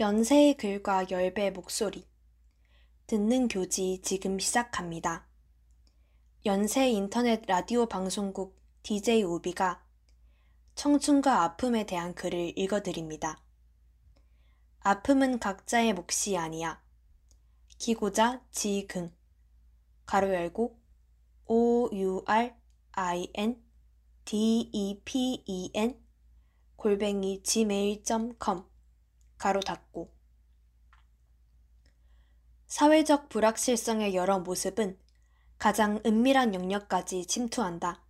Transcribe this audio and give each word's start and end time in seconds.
연세의 0.00 0.56
글과 0.56 1.10
열배 1.10 1.50
목소리. 1.50 2.08
듣는 3.06 3.46
교지 3.46 4.00
지금 4.02 4.38
시작합니다. 4.38 5.28
연세 6.46 6.88
인터넷 6.88 7.42
라디오 7.46 7.84
방송국 7.84 8.58
DJ 8.84 9.22
오비가 9.24 9.84
청춘과 10.76 11.42
아픔에 11.42 11.84
대한 11.84 12.14
글을 12.14 12.58
읽어드립니다. 12.58 13.42
아픔은 14.80 15.38
각자의 15.38 15.92
몫이 15.92 16.38
아니야. 16.38 16.82
기고자 17.76 18.42
지근. 18.50 19.14
가로 20.06 20.32
열고 20.32 20.80
O 21.44 21.90
U 21.92 22.24
R 22.24 22.54
I 22.92 23.28
N 23.34 23.62
D 24.24 24.70
E 24.72 25.02
P 25.04 25.44
E 25.46 25.70
N 25.74 26.02
골뱅이 26.76 27.42
gmail.com 27.42 28.71
가로 29.42 29.58
닫고 29.58 30.08
사회적 32.68 33.28
불확실성의 33.28 34.14
여러 34.14 34.38
모습은 34.38 34.96
가장 35.58 36.00
은밀한 36.06 36.54
영역까지 36.54 37.26
침투한다. 37.26 38.04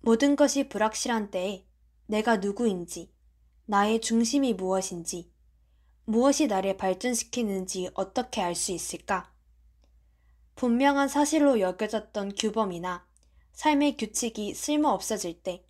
모든 0.00 0.34
것이 0.34 0.70
불확실한 0.70 1.30
때에 1.30 1.66
내가 2.06 2.38
누구인지, 2.38 3.12
나의 3.66 4.00
중심이 4.00 4.54
무엇인지, 4.54 5.30
무엇이 6.06 6.46
나를 6.46 6.78
발전시키는지 6.78 7.90
어떻게 7.92 8.40
알 8.40 8.54
수 8.54 8.72
있을까? 8.72 9.30
분명한 10.54 11.08
사실로 11.08 11.60
여겨졌던 11.60 12.36
규범이나 12.36 13.06
삶의 13.52 13.98
규칙이 13.98 14.54
쓸모 14.54 14.88
없어질 14.88 15.42
때, 15.42 15.66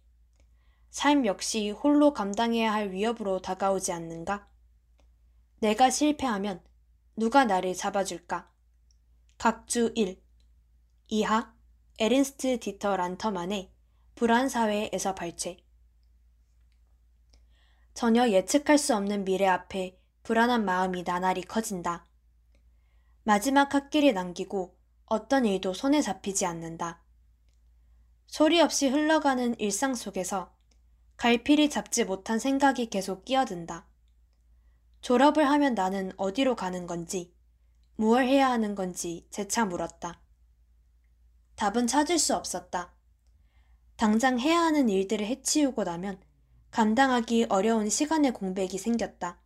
삶 0.91 1.27
역시 1.27 1.71
홀로 1.71 2.13
감당해야 2.13 2.73
할 2.73 2.93
위협으로 2.93 3.43
다가오지 3.43 3.91
않는가? 3.91 4.52
내가 5.63 5.91
실패하면 5.91 6.61
누가 7.15 7.45
나를 7.45 7.75
잡아줄까? 7.75 8.51
각주 9.39 9.93
1 9.95 10.21
이하 11.07 11.55
에른스트 12.01 12.59
디터 12.59 12.97
란터만의 12.97 13.71
불안사회에서 14.17 15.15
발췌 15.15 15.59
전혀 17.95 18.29
예측할 18.29 18.77
수 18.77 18.97
없는 18.97 19.25
미래 19.25 19.47
앞에 19.47 20.01
불안한 20.25 20.65
마음이 20.65 21.05
나날이 21.05 21.43
커진다. 21.43 22.09
마지막 23.23 23.73
학기를 23.73 24.15
남기고 24.15 24.77
어떤 25.07 25.47
일도 25.47 25.75
손에 25.75 26.03
잡히지 26.03 26.45
않는다. 26.45 27.05
소리 28.27 28.61
없이 28.61 28.89
흘러가는 28.89 29.55
일상 29.61 29.95
속에서 29.95 30.53
갈피를 31.19 31.71
잡지 31.71 32.03
못한 32.03 32.41
생각이 32.41 32.87
계속 32.87 33.25
끼어든다. 33.25 33.92
졸업을 35.03 35.49
하면 35.51 35.75
나는 35.75 36.13
어디로 36.17 36.55
가는 36.55 36.87
건지, 36.87 37.35
무얼 37.97 38.25
해야 38.25 38.51
하는 38.51 38.75
건지 38.75 39.27
재차 39.31 39.65
물었다. 39.65 40.21
답은 41.57 41.89
찾을 41.89 42.19
수 42.19 42.35
없었다. 42.37 42.95
당장 43.97 44.39
해야 44.39 44.61
하는 44.61 44.89
일들을 44.89 45.27
해치우고 45.27 45.85
나면 45.85 46.21
감당하기 46.71 47.47
어려운 47.49 47.91
시간의 47.91 48.33
공백이 48.33 48.79
생겼다. 48.79 49.41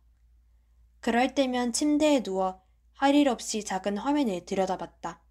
그럴 0.99 1.33
때면 1.33 1.73
침대에 1.73 2.23
누워 2.23 2.61
할 2.93 3.15
일 3.15 3.27
없이 3.27 3.63
작은 3.63 3.97
화면을 3.97 4.45
들여다봤다. 4.45 5.21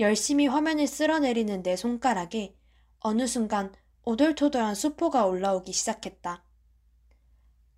열심히 0.00 0.46
화면을 0.46 0.86
쓸어내리는 0.86 1.62
내 1.62 1.76
손가락에 1.76 2.56
어느 3.00 3.26
순간 3.26 3.72
오돌토돌한 4.04 4.74
수포가 4.74 5.26
올라오기 5.26 5.72
시작했다. 5.72 6.44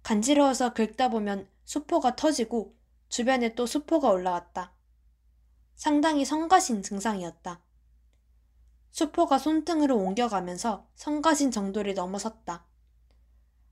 간지러워서 0.07 0.73
긁다 0.73 1.09
보면 1.09 1.49
수포가 1.65 2.15
터지고 2.15 2.77
주변에 3.09 3.57
또 3.57 3.67
수포가 3.67 4.09
올라왔다. 4.09 4.73
상당히 5.75 6.25
성가신 6.25 6.85
증상이었다. 6.85 7.61
수포가 8.93 9.39
손등으로 9.39 9.97
옮겨가면서 9.97 10.87
성가신 10.94 11.50
정도를 11.50 11.94
넘어섰다. 11.94 12.67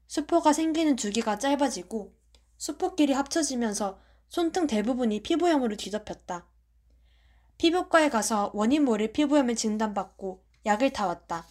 수포가 0.09 0.53
생기는 0.53 0.97
주기가 0.97 1.39
짧아지고 1.39 2.13
수포끼리 2.59 3.13
합쳐지면서 3.13 4.01
손등 4.29 4.67
대부분이 4.67 5.23
피부염으로 5.23 5.77
뒤덮였다. 5.77 6.49
피부과에 7.59 8.09
가서 8.09 8.51
원인 8.55 8.85
모를 8.85 9.13
피부염을 9.13 9.55
진단받고 9.55 10.43
약을 10.67 10.93
타왔다. 10.93 11.47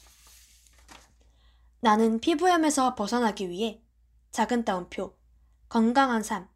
나는 1.80 2.20
피부염에서 2.20 2.96
벗어나기 2.96 3.50
위해 3.50 3.83
작은 4.34 4.66
따옴표, 4.66 5.16
건강한 5.70 6.24
삶, 6.24 6.50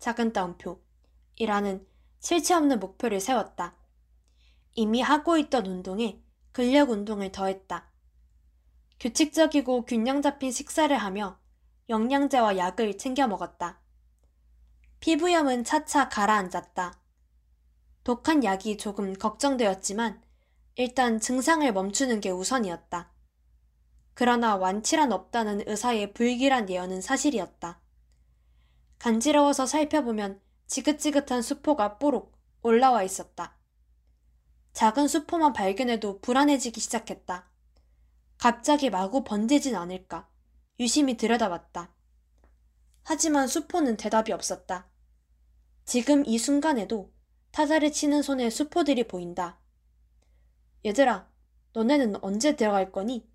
작은 0.00 0.34
따옴표, 0.34 0.82
이라는 1.36 1.86
실체 2.20 2.52
없는 2.52 2.78
목표를 2.78 3.20
세웠다. 3.20 3.74
이미 4.74 5.00
하고 5.00 5.38
있던 5.38 5.64
운동에 5.64 6.22
근력 6.52 6.90
운동을 6.90 7.32
더했다. 7.32 7.90
규칙적이고 9.00 9.86
균형 9.86 10.20
잡힌 10.20 10.52
식사를 10.52 10.94
하며 10.94 11.38
영양제와 11.88 12.58
약을 12.58 12.98
챙겨 12.98 13.26
먹었다. 13.26 13.80
피부염은 15.00 15.64
차차 15.64 16.10
가라앉았다. 16.10 17.00
독한 18.04 18.44
약이 18.44 18.76
조금 18.76 19.14
걱정되었지만 19.14 20.22
일단 20.74 21.18
증상을 21.18 21.72
멈추는 21.72 22.20
게 22.20 22.28
우선이었다. 22.28 23.11
그러나 24.14 24.56
완치란 24.56 25.12
없다는 25.12 25.62
의사의 25.66 26.12
불길한 26.12 26.68
예언은 26.68 27.00
사실이었다. 27.00 27.80
간지러워서 28.98 29.66
살펴보면 29.66 30.40
지긋지긋한 30.66 31.42
수포가 31.42 31.98
뽀록 31.98 32.36
올라와 32.62 33.02
있었다. 33.02 33.56
작은 34.72 35.08
수포만 35.08 35.52
발견해도 35.52 36.20
불안해지기 36.20 36.80
시작했다. 36.80 37.50
갑자기 38.38 38.90
마구 38.90 39.24
번지진 39.24 39.76
않을까 39.76 40.28
유심히 40.80 41.16
들여다봤다. 41.16 41.94
하지만 43.04 43.48
수포는 43.48 43.96
대답이 43.96 44.32
없었다. 44.32 44.88
지금 45.84 46.24
이 46.26 46.38
순간에도 46.38 47.12
타자를 47.50 47.92
치는 47.92 48.22
손에 48.22 48.50
수포들이 48.50 49.06
보인다. 49.08 49.58
얘들아, 50.84 51.28
너네는 51.74 52.22
언제 52.22 52.56
들어갈 52.56 52.90
거니? 52.92 53.28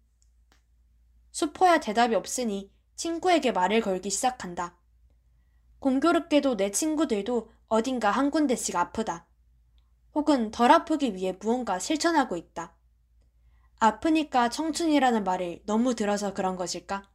수포야 1.32 1.80
대답이 1.80 2.16
없으니 2.16 2.72
친구에게 2.96 3.52
말을 3.52 3.82
걸기 3.82 4.10
시작한다. 4.10 4.78
공교롭게도 5.80 6.58
내 6.58 6.72
친구들도 6.72 7.52
어딘가 7.68 8.12
한 8.12 8.32
군데씩 8.32 8.76
아프다. 8.76 9.28
혹은 10.16 10.50
덜 10.52 10.72
아프기 10.72 11.14
위해 11.14 11.38
무언가 11.40 11.78
실천하고 11.78 12.38
있다. 12.38 12.76
아프니까 13.80 14.50
청춘이라는 14.50 15.24
말을 15.24 15.62
너무 15.66 15.94
들어서 15.94 16.34
그런 16.34 16.56
것일까? 16.56 17.08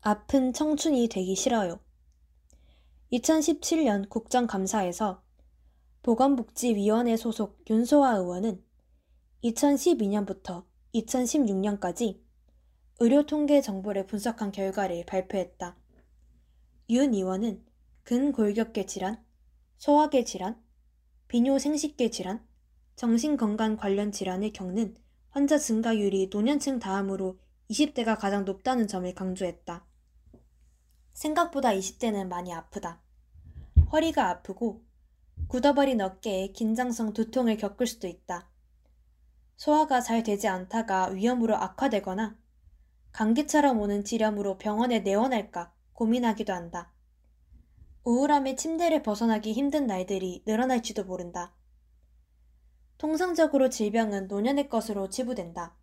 아픈 0.00 0.52
청춘이 0.52 1.08
되기 1.08 1.36
싫어요. 1.36 1.78
2017년 3.12 4.08
국정감사에서 4.08 5.22
보건복지위원회 6.02 7.16
소속 7.16 7.62
윤소아 7.68 8.16
의원은 8.16 8.64
2012년부터 9.44 10.64
2016년까지 10.94 12.20
의료 12.98 13.24
통계 13.24 13.60
정보를 13.60 14.06
분석한 14.06 14.52
결과를 14.52 15.06
발표했다. 15.06 15.76
윤 16.90 17.14
의원은 17.14 17.64
근골격계 18.02 18.86
질환, 18.86 19.24
소화계 19.78 20.24
질환, 20.24 20.60
비뇨생식계 21.28 22.10
질환, 22.10 22.44
정신건강 22.96 23.76
관련 23.76 24.12
질환을 24.12 24.52
겪는 24.52 24.96
환자 25.30 25.56
증가율이 25.56 26.28
노년층 26.30 26.80
다음으로 26.80 27.38
20대가 27.70 28.18
가장 28.18 28.44
높다는 28.44 28.88
점을 28.88 29.14
강조했다. 29.14 29.86
생각보다 31.14 31.70
20대는 31.70 32.26
많이 32.26 32.52
아프다. 32.52 33.00
허리가 33.92 34.28
아프고 34.28 34.84
굳어버린 35.46 36.00
어깨에 36.00 36.48
긴장성 36.48 37.12
두통을 37.12 37.56
겪을 37.56 37.86
수도 37.86 38.06
있다. 38.08 38.49
소화가 39.60 40.00
잘 40.00 40.22
되지 40.22 40.48
않다가 40.48 41.08
위험으로 41.08 41.54
악화되거나 41.54 42.34
감기처럼 43.12 43.78
오는 43.78 44.04
질염으로 44.04 44.56
병원에 44.56 45.00
내원할까 45.00 45.70
고민하기도 45.92 46.50
한다. 46.50 46.90
우울함에 48.04 48.56
침대를 48.56 49.02
벗어나기 49.02 49.52
힘든 49.52 49.86
날들이 49.86 50.42
늘어날지도 50.46 51.04
모른다. 51.04 51.52
통상적으로 52.96 53.68
질병은 53.68 54.28
노년의 54.28 54.70
것으로 54.70 55.10
치부된다. 55.10 55.76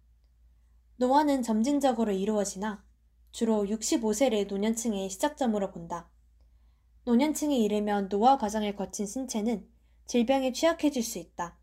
노화는 0.96 1.44
점진적으로 1.44 2.12
이루어지나 2.14 2.84
주로 3.32 3.64
65세를 3.64 4.48
노년층의 4.48 5.08
시작점으로 5.08 5.70
본다. 5.70 6.10
노년층에 7.04 7.56
이르면 7.56 8.10
노화 8.10 8.40
과정을 8.40 8.76
거친 8.76 9.06
신체는 9.06 9.68
질병에 10.08 10.52
취약해질 10.52 11.04
수 11.04 11.20
있다. 11.20 11.60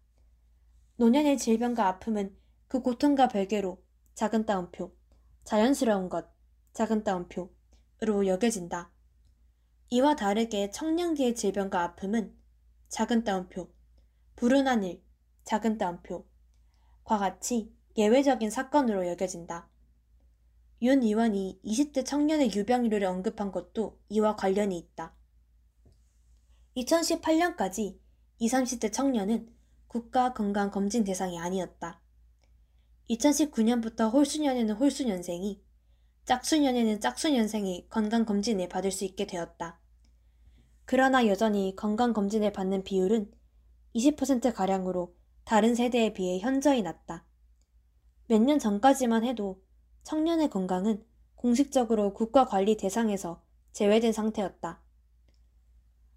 노년의 0.97 1.39
질병과 1.39 1.87
아픔은 1.89 2.37
그 2.69 2.81
고통과 2.81 3.29
별개로 3.29 3.83
작은 4.15 4.47
따옴표, 4.47 4.95
자연스러운 5.45 6.09
것, 6.09 6.27
작은 6.73 7.05
따옴표, 7.05 7.55
아픔으로 8.05 8.27
여겨진다. 8.27 8.91
이와 9.91 10.17
다르게 10.17 10.71
청년기의 10.71 11.35
질병과 11.35 11.83
아픔은 11.83 12.37
작은 12.89 13.25
따옴표, 13.25 13.73
불운한 14.37 14.85
일, 14.85 15.03
작은 15.45 15.79
따옴표, 15.79 16.27
과 17.05 17.19
같이 17.19 17.75
예외적인 17.97 18.51
사건으로 18.51 19.07
여겨진다. 19.09 19.69
윤 20.83 21.03
의원이 21.03 21.61
20대 21.65 22.05
청년의 22.05 22.55
유병률을 22.55 23.05
언급한 23.05 23.53
것도 23.53 24.01
이와 24.09 24.37
관련이 24.37 24.77
있다. 24.77 25.15
2018년까지 26.77 27.99
20, 28.39 28.59
30대 28.59 28.93
청년은 28.93 29.54
국가 29.95 30.33
건강 30.33 30.73
검진 30.73 31.05
대상이 31.05 31.39
아니었다. 31.39 32.01
2019년부터 33.11 34.13
홀수년에는 34.13 34.75
홀수년생이, 34.75 35.63
짝수년에는 36.25 36.99
짝수년생이 36.99 37.87
건강검진을 37.91 38.69
받을 38.69 38.91
수 38.91 39.05
있게 39.05 39.25
되었다. 39.29 39.79
그러나 40.85 41.29
여전히 41.29 41.77
건강검진을 41.77 42.53
받는 42.53 42.83
비율은 42.83 43.31
20%가량으로 43.95 45.15
다른 45.45 45.77
세대에 45.77 46.13
비해 46.13 46.41
현저히 46.41 46.83
낮다. 46.83 47.25
몇 48.27 48.41
년 48.43 48.59
전까지만 48.59 49.23
해도 49.23 49.63
청년의 50.03 50.51
건강은 50.51 51.05
공식적으로 51.37 52.15
국가 52.15 52.47
관리 52.47 52.77
대상에서 52.77 53.45
제외된 53.71 54.13
상태였다. 54.13 54.83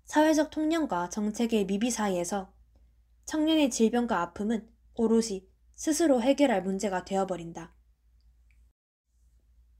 사회적 0.05 0.49
통념과 0.49 1.09
정책의 1.09 1.67
미비 1.67 1.91
사이에서 1.91 2.56
청년의 3.27 3.69
질병과 3.71 4.21
아픔은 4.21 4.69
오롯이 4.95 5.45
스스로 5.75 6.21
해결할 6.21 6.63
문제가 6.63 7.03
되어버린다. 7.03 7.73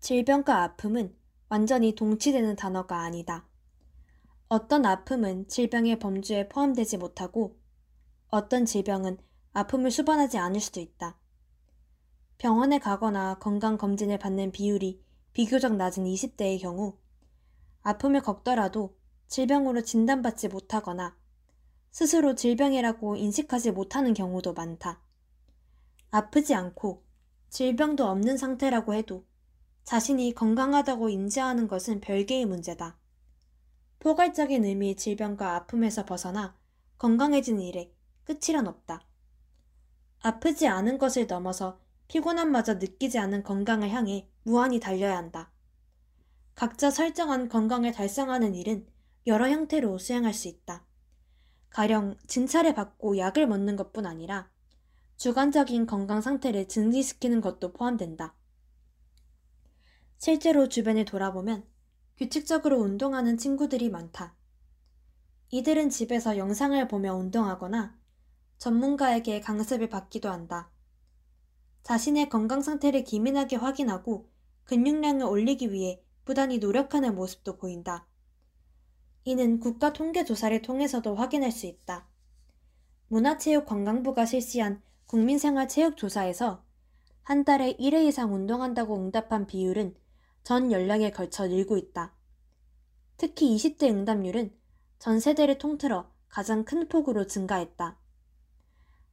질병과 0.02 0.64
아픔은 0.64 1.16
완전히 1.48 1.96
동치되는 1.96 2.58
단어가 2.58 3.04
아니다. 3.04 3.48
어떤 4.50 4.86
아픔은 4.86 5.48
질병의 5.48 5.98
범주에 5.98 6.50
포함되지 6.50 6.98
못하고 6.98 7.58
어떤 8.28 8.66
질병은 8.66 9.18
아픔을 9.54 9.92
수반하지 9.92 10.38
않을 10.38 10.60
수도 10.60 10.82
있다. 10.82 11.18
병원에 12.38 12.80
가거나 12.80 13.40
건강검진을 13.40 14.20
받는 14.20 14.52
비율이 14.52 15.02
비교적 15.32 15.78
낮은 15.78 16.04
20대의 16.04 16.60
경우 16.60 16.98
아픔을 17.82 18.22
겪더라도 18.24 18.98
질병으로 19.28 19.84
진단받지 19.84 20.50
못하거나 20.50 21.16
스스로 21.92 22.36
질병이라고 22.36 23.16
인식하지 23.16 23.72
못하는 23.72 24.14
경우도 24.14 24.54
많다. 24.54 25.02
아프지 26.12 26.54
않고 26.54 27.04
질병도 27.50 28.06
없는 28.06 28.38
상태라고 28.38 28.94
해도 28.94 29.26
자신이 29.84 30.34
건강하다고 30.34 31.10
인지하는 31.10 31.68
것은 31.68 32.02
별개의 32.02 32.46
문제다. 32.46 32.98
포괄적인 34.00 34.66
의미의 34.66 34.96
질병과 34.96 35.56
아픔에서 35.56 36.06
벗어나 36.06 36.58
건강해진 36.98 37.60
일에 37.60 37.94
끝이란 38.26 38.68
없다. 38.68 39.02
아프지 40.20 40.68
않은 40.68 40.98
것을 40.98 41.28
넘어서 41.28 41.80
피곤함마저 42.08 42.76
느끼지 42.76 43.20
않은 43.20 43.44
건강을 43.44 43.90
향해 43.90 44.30
무한히 44.44 44.80
달려야 44.80 45.18
한다. 45.18 45.52
각자 46.56 46.90
설정한 46.90 47.50
건강을 47.50 47.92
달성하는 47.92 48.56
일은 48.56 48.88
여러 49.28 49.50
형태로 49.50 50.00
수행할 50.00 50.34
수 50.34 50.48
있다. 50.48 50.87
가령 51.70 52.18
진찰을 52.28 52.74
받고 52.74 53.18
약을 53.18 53.48
먹는 53.48 53.76
것뿐 53.76 54.06
아니라 54.06 54.50
주관적인 55.18 55.86
건강 55.86 56.22
상태를 56.22 56.68
증진시키는 56.68 57.42
것도 57.42 57.74
포함된다. 57.74 58.36
실제로 60.18 60.68
주변을 60.68 61.06
돌아보면 61.06 61.64
규칙적으로 62.18 62.80
운동하는 62.80 63.38
친구들이 63.38 63.90
많다. 63.90 64.36
이들은 65.50 65.90
집에서 65.90 66.38
영상을 66.38 66.88
보며 66.88 67.16
운동하거나 67.16 67.98
전문가에게 68.58 69.40
강습을 69.40 69.90
받기도 69.90 70.30
한다. 70.30 70.72
자신의 71.84 72.30
건강 72.30 72.62
상태를 72.62 73.04
기민하게 73.04 73.56
확인하고 73.56 74.30
근육량을 74.66 75.26
올리기 75.26 75.72
위해 75.72 76.02
부단히 76.26 76.58
노력하는 76.58 77.16
모습도 77.16 77.58
보인다. 77.58 78.06
이는 79.28 79.60
국가 79.60 79.92
통계 79.92 80.24
조사를 80.24 80.62
통해서도 80.62 81.14
확인할 81.14 81.52
수 81.52 81.66
있다. 81.66 82.08
문화체육관광부가 83.10 84.26
실시한 84.26 84.82
국민생활체육조사에서 85.08 86.64
한 87.24 87.44
달에 87.44 87.76
1회 87.76 88.06
이상 88.06 88.34
운동한다고 88.34 88.96
응답한 88.96 89.46
비율은 89.46 89.98
전 90.44 90.72
연령에 90.72 91.12
걸쳐 91.12 91.46
늘고 91.46 91.76
있다. 91.76 92.14
특히 93.18 93.54
20대 93.54 93.90
응답률은 93.90 94.56
전 94.98 95.20
세대를 95.20 95.58
통틀어 95.58 96.10
가장 96.30 96.64
큰 96.64 96.88
폭으로 96.88 97.28
증가했다. 97.28 98.00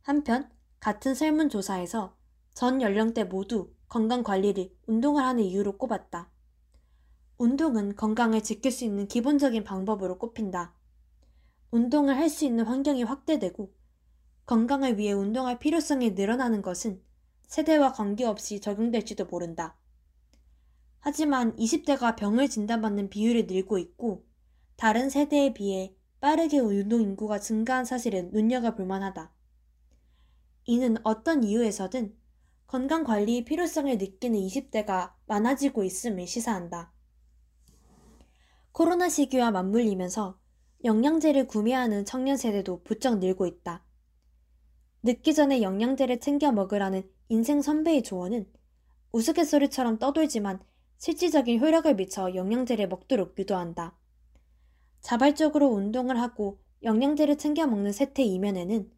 한편 0.02 0.48
같은 0.78 1.16
설문조사에서 1.16 2.14
전 2.52 2.82
연령대 2.82 3.24
모두 3.24 3.74
건강관리를 3.88 4.76
운동을 4.86 5.24
하는 5.24 5.42
이유로 5.42 5.76
꼽았다. 5.76 6.30
운동은 7.44 7.94
건강을 7.94 8.42
지킬 8.42 8.72
수 8.72 8.86
있는 8.86 9.06
기본적인 9.06 9.64
방법으로 9.64 10.16
꼽힌다. 10.16 10.72
운동을 11.72 12.16
할 12.16 12.30
수 12.30 12.46
있는 12.46 12.64
환경이 12.64 13.02
확대되고 13.02 13.70
건강을 14.46 14.96
위해 14.96 15.12
운동할 15.12 15.58
필요성이 15.58 16.12
늘어나는 16.12 16.62
것은 16.62 17.02
세대와 17.46 17.92
관계없이 17.92 18.60
적용될지도 18.60 19.26
모른다. 19.26 19.76
하지만 21.00 21.54
20대가 21.56 22.16
병을 22.16 22.48
진단받는 22.48 23.10
비율이 23.10 23.44
늘고 23.44 23.76
있고 23.76 24.24
다른 24.76 25.10
세대에 25.10 25.52
비해 25.52 25.94
빠르게 26.20 26.60
운동 26.60 27.02
인구가 27.02 27.38
증가한 27.38 27.84
사실은 27.84 28.30
눈여겨볼 28.30 28.86
만하다. 28.86 29.30
이는 30.64 30.96
어떤 31.02 31.44
이유에서든 31.44 32.16
건강 32.66 33.04
관리의 33.04 33.44
필요성을 33.44 33.98
느끼는 33.98 34.40
20대가 34.40 35.12
많아지고 35.26 35.84
있음을 35.84 36.26
시사한다. 36.26 36.93
코로나 38.74 39.08
시기와 39.08 39.52
맞물리면서 39.52 40.36
영양제를 40.82 41.46
구매하는 41.46 42.04
청년 42.04 42.36
세대도 42.36 42.82
부쩍 42.82 43.20
늘고 43.20 43.46
있다. 43.46 43.84
늦기 45.04 45.32
전에 45.32 45.62
영양제를 45.62 46.18
챙겨 46.18 46.50
먹으라는 46.50 47.08
인생 47.28 47.62
선배의 47.62 48.02
조언은 48.02 48.50
우스갯소리처럼 49.12 50.00
떠돌지만 50.00 50.58
실질적인 50.98 51.60
효력을 51.60 51.94
미쳐 51.94 52.34
영양제를 52.34 52.88
먹도록 52.88 53.38
유도한다. 53.38 53.96
자발적으로 55.00 55.68
운동을 55.68 56.20
하고 56.20 56.58
영양제를 56.82 57.38
챙겨 57.38 57.68
먹는 57.68 57.92
세태 57.92 58.24
이면에는 58.24 58.90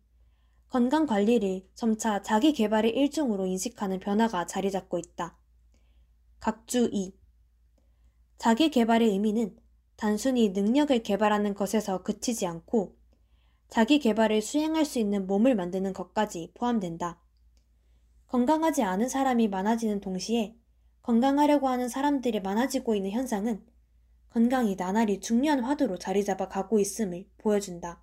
건강 0.71 1.05
관리를 1.05 1.69
점차 1.75 2.23
자기 2.23 2.55
개발의 2.55 2.93
일종으로 2.97 3.45
인식하는 3.45 4.01
변화가 4.01 4.47
자리 4.47 4.71
잡고 4.71 4.97
있다. 4.97 5.37
각주 6.41 6.89
2. 6.91 7.15
자기 8.39 8.71
개발의 8.71 9.11
의미는 9.11 9.55
단순히 9.97 10.51
능력을 10.51 11.03
개발하는 11.03 11.55
것에서 11.55 12.03
그치지 12.03 12.47
않고 12.47 12.97
자기 13.69 13.99
개발을 13.99 14.43
수행할 14.43 14.85
수 14.85 14.99
있는 14.99 15.27
몸을 15.27 15.55
만드는 15.55 15.93
것까지 15.93 16.53
포함된다. 16.55 17.21
건강하지 18.29 18.83
않은 18.83 19.09
사람이 19.09 19.49
많아지는 19.49 20.01
동시에 20.01 20.57
건강하려고 21.03 21.69
하는 21.69 21.89
사람들이 21.89 22.41
많아지고 22.41 22.95
있는 22.95 23.11
현상은 23.11 23.65
건강이 24.31 24.77
나날이 24.77 25.21
중요한 25.21 25.61
화두로 25.61 25.99
자리 25.99 26.25
잡아 26.25 26.49
가고 26.49 26.79
있음을 26.79 27.27
보여준다. 27.39 28.03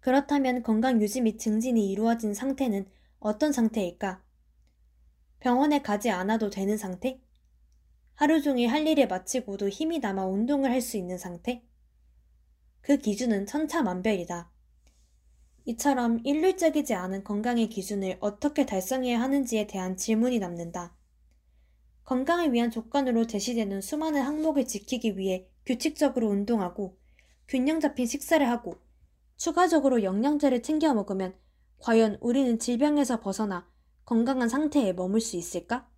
그렇다면 0.00 0.62
건강 0.62 1.00
유지 1.00 1.20
및 1.20 1.38
증진이 1.38 1.90
이루어진 1.90 2.34
상태는 2.34 2.86
어떤 3.20 3.52
상태일까? 3.52 4.22
병원에 5.38 5.80
가지 5.80 6.10
않아도 6.10 6.50
되는 6.50 6.76
상태? 6.76 7.20
하루 8.22 8.40
종일 8.40 8.70
할 8.70 8.86
일을 8.86 9.08
마치고도 9.08 9.68
힘이 9.68 9.98
남아 9.98 10.26
운동을 10.26 10.70
할 10.70 10.80
수 10.80 10.96
있는 10.96 11.18
상태? 11.18 11.60
그 12.80 12.96
기준은 12.96 13.46
천차만별이다. 13.46 14.48
이처럼 15.64 16.20
일률적이지 16.22 16.94
않은 16.94 17.24
건강의 17.24 17.68
기준을 17.68 18.18
어떻게 18.20 18.64
달성해야 18.64 19.20
하는지에 19.20 19.66
대한 19.66 19.96
질문이 19.96 20.38
남는다. 20.38 20.96
건강을 22.04 22.52
위한 22.52 22.70
조건으로 22.70 23.26
제시되는 23.26 23.80
수많은 23.80 24.22
항목을 24.22 24.68
지키기 24.68 25.18
위해 25.18 25.48
규칙적으로 25.66 26.28
운동하고 26.28 26.96
균형 27.48 27.80
잡힌 27.80 28.06
식사를 28.06 28.48
하고 28.48 28.76
추가적으로 29.36 30.04
영양제를 30.04 30.62
챙겨 30.62 30.94
먹으면 30.94 31.34
과연 31.78 32.18
우리는 32.20 32.60
질병에서 32.60 33.18
벗어나 33.18 33.68
건강한 34.04 34.48
상태에 34.48 34.92
머물 34.92 35.20
수 35.20 35.36
있을까? 35.36 35.91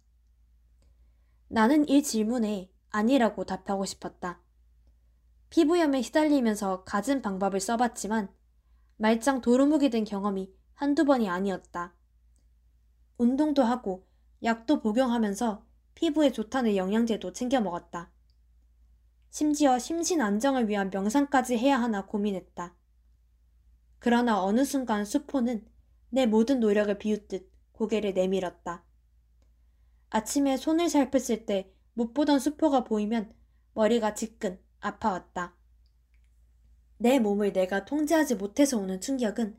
나는 1.55 1.89
이 1.89 2.03
질문에 2.03 2.69
아니라고 2.91 3.45
답하고 3.45 3.85
싶었다. 3.85 4.41
피부염에 5.51 6.03
시달리면서 6.03 6.83
갖은 6.83 7.23
방법을 7.23 7.61
써봤지만 7.61 8.29
말짱 8.97 9.41
도루묵이 9.41 9.91
된 9.91 10.03
경험이 10.03 10.53
한두 10.75 11.05
번이 11.05 11.29
아니었다. 11.29 11.95
운동도 13.19 13.63
하고 13.63 14.05
약도 14.43 14.81
복용하면서 14.81 15.65
피부에 15.95 16.33
좋다는 16.33 16.75
영양제도 16.75 17.33
챙겨 17.33 17.61
먹었다. 17.61 18.11
심지어 19.31 19.79
심신 19.79 20.23
안정을 20.23 20.69
위한 20.69 20.91
명상까지 20.93 21.57
해야 21.57 21.81
하나 21.81 22.05
고민했다. 22.05 22.75
그러나 24.01 24.43
어느 24.43 24.65
순간 24.65 25.05
수포는 25.05 25.65
내 26.11 26.27
모든 26.27 26.59
노력을 26.59 26.99
비웃듯 26.99 27.49
고개를 27.71 28.13
내밀었다. 28.15 28.85
아침에 30.15 30.57
손을 30.57 30.89
살폈을 30.89 31.45
때 31.45 31.75
못 31.95 32.13
보던 32.13 32.41
수포가 32.41 32.85
보이면 32.85 33.33
머리가 33.73 34.15
지끈 34.15 34.61
아파왔다. 34.81 35.57
내 36.99 37.19
몸을 37.19 37.53
내가 37.53 37.85
통제하지 37.85 38.35
못해서 38.35 38.79
오는 38.79 39.01
충격은 39.01 39.57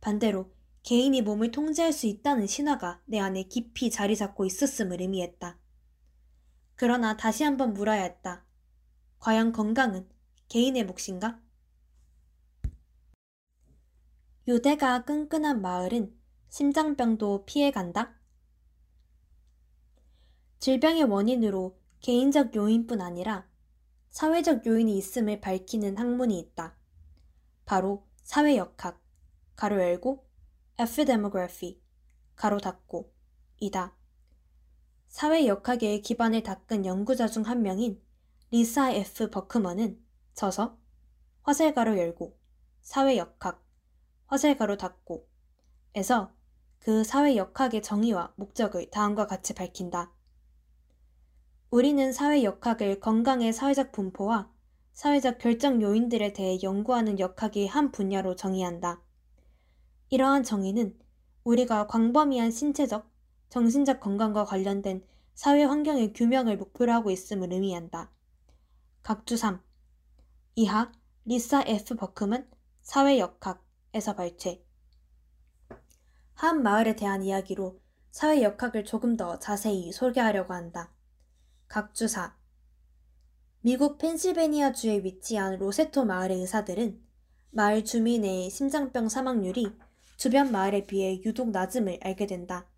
반대로 0.00 0.52
개인이 0.82 1.20
몸을 1.22 1.50
통제할 1.50 1.92
수 1.92 2.06
있다는 2.06 2.46
신화가 2.46 3.02
내 3.06 3.18
안에 3.20 3.44
깊이 3.44 3.90
자리 3.90 4.16
잡고 4.16 4.44
있었음을 4.44 5.00
의미했다. 5.00 5.58
그러나 6.74 7.16
다시 7.16 7.44
한번 7.44 7.72
물어야 7.72 8.02
했다. 8.02 8.44
과연 9.18 9.52
건강은 9.52 10.08
개인의 10.48 10.84
몫인가? 10.84 11.40
유대가 14.48 15.04
끈끈한 15.04 15.62
마을은 15.62 16.14
심장병도 16.50 17.46
피해간다? 17.46 18.21
질병의 20.62 21.02
원인으로 21.02 21.76
개인적 22.02 22.54
요인뿐 22.54 23.00
아니라 23.00 23.48
사회적 24.10 24.64
요인이 24.64 24.96
있음을 24.96 25.40
밝히는 25.40 25.98
학문이 25.98 26.38
있다. 26.38 26.76
바로 27.64 28.06
사회역학, 28.22 29.02
가로 29.56 29.82
열고, 29.82 30.24
epidemiography, 30.78 31.82
가로 32.36 32.60
닫고, 32.60 33.12
이다. 33.58 33.96
사회역학의 35.08 36.00
기반을 36.00 36.44
닦은 36.44 36.86
연구자 36.86 37.26
중 37.26 37.42
한 37.42 37.62
명인 37.62 38.00
리사 38.52 38.92
F. 38.92 39.30
버크먼은 39.30 40.00
저서 40.32 40.78
화살가로 41.42 41.98
열고, 41.98 42.38
사회역학, 42.82 43.66
화살가로 44.26 44.76
닫고, 44.76 45.28
에서 45.96 46.32
그 46.78 47.02
사회역학의 47.02 47.82
정의와 47.82 48.34
목적을 48.36 48.90
다음과 48.90 49.26
같이 49.26 49.54
밝힌다. 49.54 50.12
우리는 51.72 52.12
사회 52.12 52.44
역학을 52.44 53.00
건강의 53.00 53.54
사회적 53.54 53.92
분포와 53.92 54.52
사회적 54.92 55.38
결정 55.38 55.80
요인들에 55.80 56.34
대해 56.34 56.58
연구하는 56.62 57.18
역학의 57.18 57.66
한 57.66 57.90
분야로 57.90 58.36
정의한다. 58.36 59.00
이러한 60.10 60.42
정의는 60.42 60.98
우리가 61.44 61.86
광범위한 61.86 62.50
신체적, 62.50 63.10
정신적 63.48 64.00
건강과 64.00 64.44
관련된 64.44 65.02
사회 65.32 65.64
환경의 65.64 66.12
규명을 66.12 66.58
목표로 66.58 66.92
하고 66.92 67.10
있음을 67.10 67.50
의미한다. 67.54 68.10
각주 69.02 69.38
3. 69.38 69.58
이하 70.56 70.92
리사 71.24 71.64
F. 71.66 71.96
버큼은 71.96 72.50
사회 72.82 73.18
역학에서 73.18 74.14
발췌. 74.14 74.62
한 76.34 76.62
마을에 76.62 76.96
대한 76.96 77.22
이야기로 77.22 77.80
사회 78.10 78.42
역학을 78.42 78.84
조금 78.84 79.16
더 79.16 79.38
자세히 79.38 79.90
소개하려고 79.90 80.52
한다. 80.52 80.92
각주사 81.72 82.36
미국 83.62 83.96
펜실베니아주에 83.96 85.04
위치한 85.04 85.56
로세토 85.56 86.04
마을의 86.04 86.40
의사들은 86.40 87.00
마을 87.48 87.82
주민의 87.82 88.50
심장병 88.50 89.08
사망률이 89.08 89.72
주변 90.18 90.52
마을에 90.52 90.86
비해 90.86 91.22
유독 91.24 91.48
낮음을 91.48 91.98
알게 92.02 92.26
된다. 92.26 92.68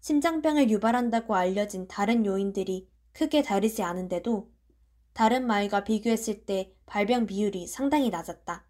심장병을 0.00 0.70
유발한다고 0.70 1.34
알려진 1.34 1.86
다른 1.86 2.24
요인들이 2.24 2.88
크게 3.12 3.42
다르지 3.42 3.82
않은데도 3.82 4.50
다른 5.12 5.46
마을과 5.46 5.84
비교했을 5.84 6.46
때 6.46 6.72
발병 6.86 7.26
비율이 7.26 7.66
상당히 7.66 8.08
낮았다. 8.08 8.64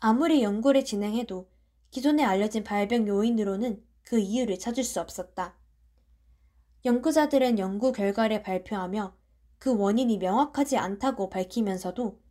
아무리 0.00 0.42
연구를 0.42 0.84
진행해도 0.84 1.48
기존에 1.92 2.24
알려진 2.24 2.64
발병 2.64 3.06
요인으로는 3.06 3.80
그 4.02 4.18
이유를 4.18 4.58
찾을 4.58 4.82
수 4.82 5.00
없었다. 5.00 5.56
연구자들은 6.86 7.58
연구 7.58 7.90
결과를 7.90 8.44
발표하며 8.44 9.16
그 9.58 9.76
원인이 9.76 10.18
명확하지 10.18 10.78
않다고 10.78 11.28
밝히면서도 11.30 12.22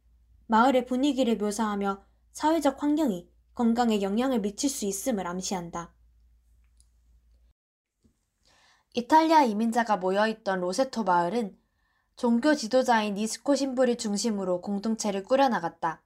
마을의 0.48 0.86
분위기를 0.86 1.36
묘사하며 1.36 2.02
사회적 2.32 2.82
환경이 2.82 3.30
건강에 3.54 4.02
영향을 4.02 4.40
미칠 4.40 4.70
수 4.70 4.86
있음을 4.86 5.28
암시한다. 5.28 5.94
이탈리아 8.94 9.44
이민자가 9.44 9.98
모여있던 9.98 10.62
로세토 10.62 11.04
마을은 11.04 11.60
종교 12.16 12.56
지도자인 12.56 13.16
니스코 13.16 13.56
신부를 13.56 13.98
중심으로 13.98 14.62
공동체를 14.62 15.24
꾸려나갔다. 15.24 16.02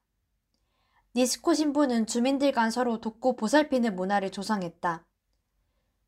니스코 1.16 1.54
신부는 1.54 2.08
주민들 2.08 2.52
간 2.52 2.72
서로 2.72 3.00
돕고 3.00 3.36
보살피는 3.36 3.96
문화를 3.96 4.32
조성했다. 4.32 5.06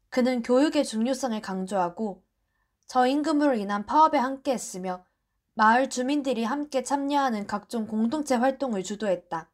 그는 0.10 0.42
교육의 0.42 0.86
중요성을 0.86 1.40
강조하고 1.42 2.24
저임금으로 2.92 3.54
인한 3.54 3.86
파업에 3.86 4.18
함께했으며 4.18 5.06
마을 5.54 5.90
주민들이 5.90 6.44
함께 6.44 6.84
참여하는 6.84 7.48
각종 7.48 7.88
공동체 7.88 8.36
활동을 8.36 8.84
주도했다. 8.84 9.50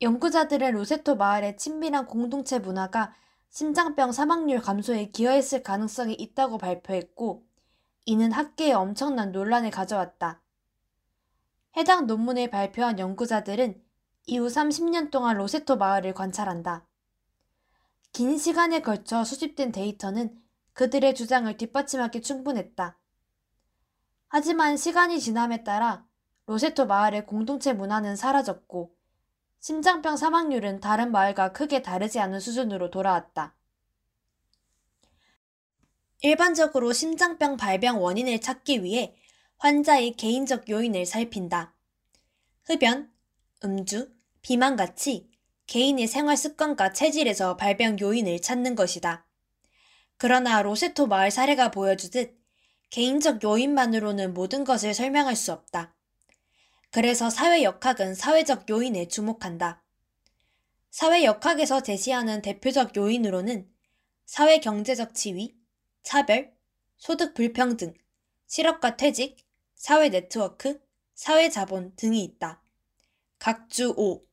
연구자들은 0.00 0.74
로세토 0.74 1.16
마을의 1.16 1.56
친밀한 1.56 2.06
공동체 2.06 2.60
문화가 2.60 3.16
심장병 3.50 4.12
사망률 4.12 4.60
감소에 4.60 5.06
기여했을 5.06 5.64
가능성이 5.64 6.14
있다고 6.14 6.56
발표했고, 6.56 7.44
이는 8.06 8.30
학계에 8.30 8.72
엄청난 8.72 9.32
논란을 9.32 9.72
가져왔다. 9.72 10.40
해당 11.76 12.06
논문을 12.06 12.48
발표한 12.48 13.00
연구자들은 13.00 13.82
이후 14.26 14.46
30년 14.46 15.10
동안 15.10 15.36
로세토 15.36 15.78
마을을 15.78 16.14
관찰한다. 16.14 16.86
긴 18.12 18.38
시간에 18.38 18.82
걸쳐 18.82 19.24
수집된 19.24 19.72
데이터는 19.72 20.43
그들의 20.74 21.14
주장을 21.14 21.56
뒷받침하기 21.56 22.22
충분했다. 22.22 22.98
하지만 24.28 24.76
시간이 24.76 25.20
지남에 25.20 25.64
따라 25.64 26.04
로세토 26.46 26.86
마을의 26.86 27.26
공동체 27.26 27.72
문화는 27.72 28.16
사라졌고 28.16 28.94
심장병 29.60 30.16
사망률은 30.16 30.80
다른 30.80 31.10
마을과 31.10 31.52
크게 31.52 31.82
다르지 31.82 32.18
않은 32.20 32.38
수준으로 32.38 32.90
돌아왔다. 32.90 33.54
일반적으로 36.20 36.92
심장병 36.92 37.56
발병 37.56 38.02
원인을 38.02 38.40
찾기 38.40 38.82
위해 38.82 39.16
환자의 39.58 40.16
개인적 40.16 40.68
요인을 40.68 41.06
살핀다. 41.06 41.74
흡연, 42.64 43.12
음주, 43.62 44.12
비만 44.42 44.76
같이 44.76 45.30
개인의 45.66 46.06
생활 46.06 46.36
습관과 46.36 46.92
체질에서 46.92 47.56
발병 47.56 47.98
요인을 48.00 48.40
찾는 48.42 48.74
것이다. 48.74 49.23
그러나 50.16 50.62
로세토 50.62 51.06
마을 51.06 51.30
사례가 51.30 51.70
보여주듯 51.70 52.38
개인적 52.90 53.42
요인만으로는 53.42 54.34
모든 54.34 54.64
것을 54.64 54.94
설명할 54.94 55.34
수 55.34 55.52
없다. 55.52 55.94
그래서 56.90 57.28
사회 57.28 57.64
역학은 57.64 58.14
사회적 58.14 58.70
요인에 58.70 59.08
주목한다. 59.08 59.82
사회 60.90 61.24
역학에서 61.24 61.82
제시하는 61.82 62.40
대표적 62.40 62.96
요인으로는 62.96 63.68
사회 64.26 64.60
경제적 64.60 65.12
지위, 65.12 65.56
차별, 66.04 66.54
소득 66.96 67.34
불평등, 67.34 67.94
실업과 68.46 68.96
퇴직, 68.96 69.36
사회 69.74 70.08
네트워크, 70.08 70.80
사회 71.14 71.50
자본 71.50 71.96
등이 71.96 72.22
있다. 72.22 72.62
각주 73.40 73.94
5. 73.96 74.24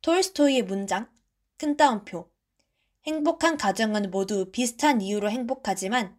톨스토이의 0.00 0.62
문장, 0.62 1.08
큰 1.56 1.76
따옴표. 1.76 2.31
행복한 3.04 3.56
가정은 3.56 4.12
모두 4.12 4.52
비슷한 4.52 5.00
이유로 5.00 5.28
행복하지만 5.28 6.16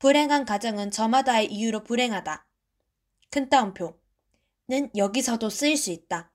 불행한 0.00 0.44
가정은 0.44 0.90
저마다의 0.90 1.52
이유로 1.52 1.84
불행하다. 1.84 2.44
큰 3.30 3.48
따옴표는 3.48 4.90
여기서도 4.96 5.48
쓰일 5.48 5.76
수 5.76 5.92
있다. 5.92 6.32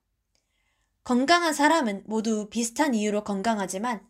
건강한 1.03 1.53
사람은 1.53 2.03
모두 2.05 2.49
비슷한 2.49 2.93
이유로 2.93 3.25
건강하지만 3.25 4.07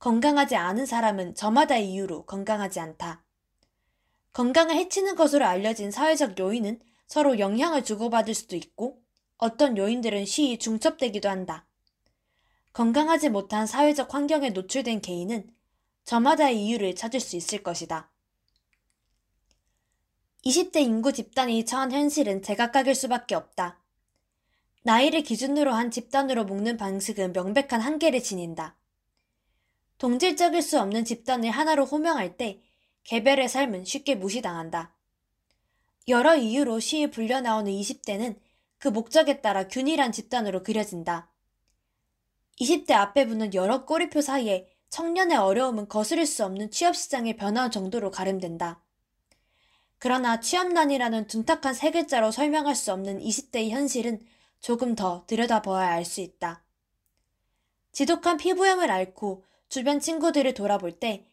건강하지 0.00 0.56
않은 0.56 0.84
사람은 0.84 1.36
저마다의 1.36 1.92
이유로 1.92 2.26
건강하지 2.26 2.80
않다. 2.80 3.24
건강을 4.32 4.74
해치는 4.74 5.14
것으로 5.14 5.46
알려진 5.46 5.92
사회적 5.92 6.40
요인은 6.40 6.80
서로 7.06 7.38
영향을 7.38 7.84
주고받을 7.84 8.34
수도 8.34 8.56
있고 8.56 9.00
어떤 9.38 9.78
요인들은 9.78 10.26
쉬이 10.26 10.58
중첩되기도 10.58 11.28
한다. 11.28 11.68
건강하지 12.74 13.28
못한 13.28 13.68
사회적 13.68 14.12
환경에 14.12 14.50
노출된 14.50 15.00
개인은 15.00 15.48
저마다의 16.04 16.60
이유를 16.60 16.96
찾을 16.96 17.20
수 17.20 17.36
있을 17.36 17.62
것이다. 17.62 18.10
20대 20.44 20.78
인구 20.78 21.12
집단이 21.12 21.64
처한 21.66 21.92
현실은 21.92 22.42
제각각일 22.42 22.96
수밖에 22.96 23.36
없다. 23.36 23.80
나이를 24.82 25.22
기준으로 25.22 25.72
한 25.72 25.92
집단으로 25.92 26.44
묶는 26.44 26.76
방식은 26.76 27.32
명백한 27.32 27.80
한계를 27.80 28.20
지닌다. 28.20 28.76
동질적일 29.98 30.60
수 30.60 30.80
없는 30.80 31.04
집단을 31.04 31.50
하나로 31.50 31.84
호명할 31.84 32.36
때 32.36 32.60
개별의 33.04 33.48
삶은 33.48 33.84
쉽게 33.84 34.16
무시당한다. 34.16 34.92
여러 36.08 36.34
이유로 36.34 36.80
시에 36.80 37.06
불려 37.06 37.40
나오는 37.40 37.70
20대는 37.70 38.36
그 38.78 38.88
목적에 38.88 39.40
따라 39.42 39.68
균일한 39.68 40.10
집단으로 40.10 40.64
그려진다. 40.64 41.30
20대 42.60 42.92
앞에 42.92 43.26
붙는 43.26 43.54
여러 43.54 43.84
꼬리표 43.84 44.20
사이에 44.20 44.68
청년의 44.90 45.36
어려움은 45.36 45.88
거스를 45.88 46.24
수 46.26 46.44
없는 46.44 46.70
취업시장의 46.70 47.36
변화 47.36 47.68
정도로 47.68 48.10
가름된다. 48.10 48.80
그러나 49.98 50.38
취업난이라는 50.38 51.26
둔탁한 51.26 51.74
세 51.74 51.90
글자로 51.90 52.30
설명할 52.30 52.74
수 52.74 52.92
없는 52.92 53.20
20대의 53.20 53.70
현실은 53.70 54.24
조금 54.60 54.94
더 54.94 55.24
들여다보아야 55.26 55.88
알 55.88 56.04
수 56.04 56.20
있다. 56.20 56.62
지독한 57.92 58.36
피부염을 58.36 58.90
앓고 58.90 59.44
주변 59.68 60.00
친구들을 60.00 60.54
돌아볼 60.54 60.92
때 60.92 61.26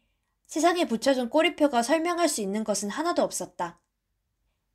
세상에 0.47 0.85
붙여준 0.85 1.29
꼬리표가 1.29 1.81
설명할 1.81 2.29
수 2.29 2.41
있는 2.41 2.63
것은 2.63 2.89
하나도 2.89 3.23
없었다. 3.23 3.79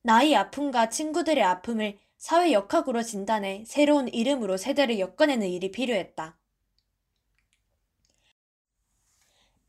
나의 0.02 0.36
아픔과 0.36 0.88
친구들의 0.88 1.42
아픔을 1.42 1.98
사회 2.18 2.52
역학으로 2.52 3.02
진단해 3.02 3.64
새로운 3.66 4.08
이름으로 4.08 4.56
세대를 4.56 4.98
엮어내는 4.98 5.48
일이 5.48 5.70
필요했다. 5.70 6.38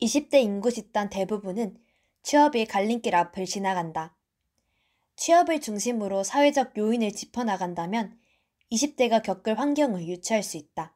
20대 0.01 0.35
인구 0.35 0.71
집단 0.71 1.09
대부분은 1.09 1.77
취업의 2.23 2.65
갈림길 2.65 3.15
앞을 3.15 3.45
지나간다. 3.45 4.15
취업을 5.15 5.59
중심으로 5.61 6.23
사회적 6.23 6.77
요인을 6.77 7.11
짚어나간다면 7.13 8.19
20대가 8.71 9.23
겪을 9.23 9.57
환경을 9.57 10.07
유추할 10.07 10.43
수 10.43 10.57
있다. 10.57 10.95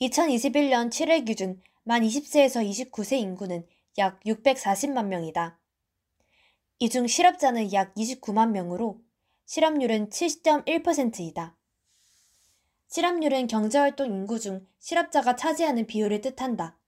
2021년 0.00 0.90
7월 0.90 1.24
기준 1.26 1.60
만 1.84 2.02
20세에서 2.02 2.68
29세 2.90 3.18
인구는 3.18 3.66
약 3.98 4.20
640만 4.24 5.06
명이다. 5.06 5.58
이 6.80 6.88
중 6.88 7.06
실업자는 7.06 7.72
약 7.72 7.94
29만 7.94 8.50
명으로 8.50 9.00
실업률은 9.48 10.10
70.1%이다. 10.10 11.56
실업률은 12.88 13.46
경제활동 13.46 14.12
인구 14.12 14.38
중 14.38 14.66
실업자가 14.78 15.36
차지하는 15.36 15.86
비율을 15.86 16.20
뜻한다. 16.20 16.78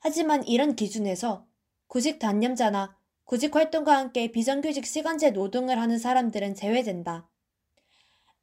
하지만 0.00 0.44
이런 0.48 0.74
기준에서 0.74 1.46
구직 1.86 2.18
단념자나 2.18 2.98
구직 3.22 3.54
활동과 3.54 3.96
함께 3.96 4.32
비정규직 4.32 4.84
시간제 4.84 5.30
노동을 5.30 5.80
하는 5.80 6.00
사람들은 6.00 6.56
제외된다. 6.56 7.28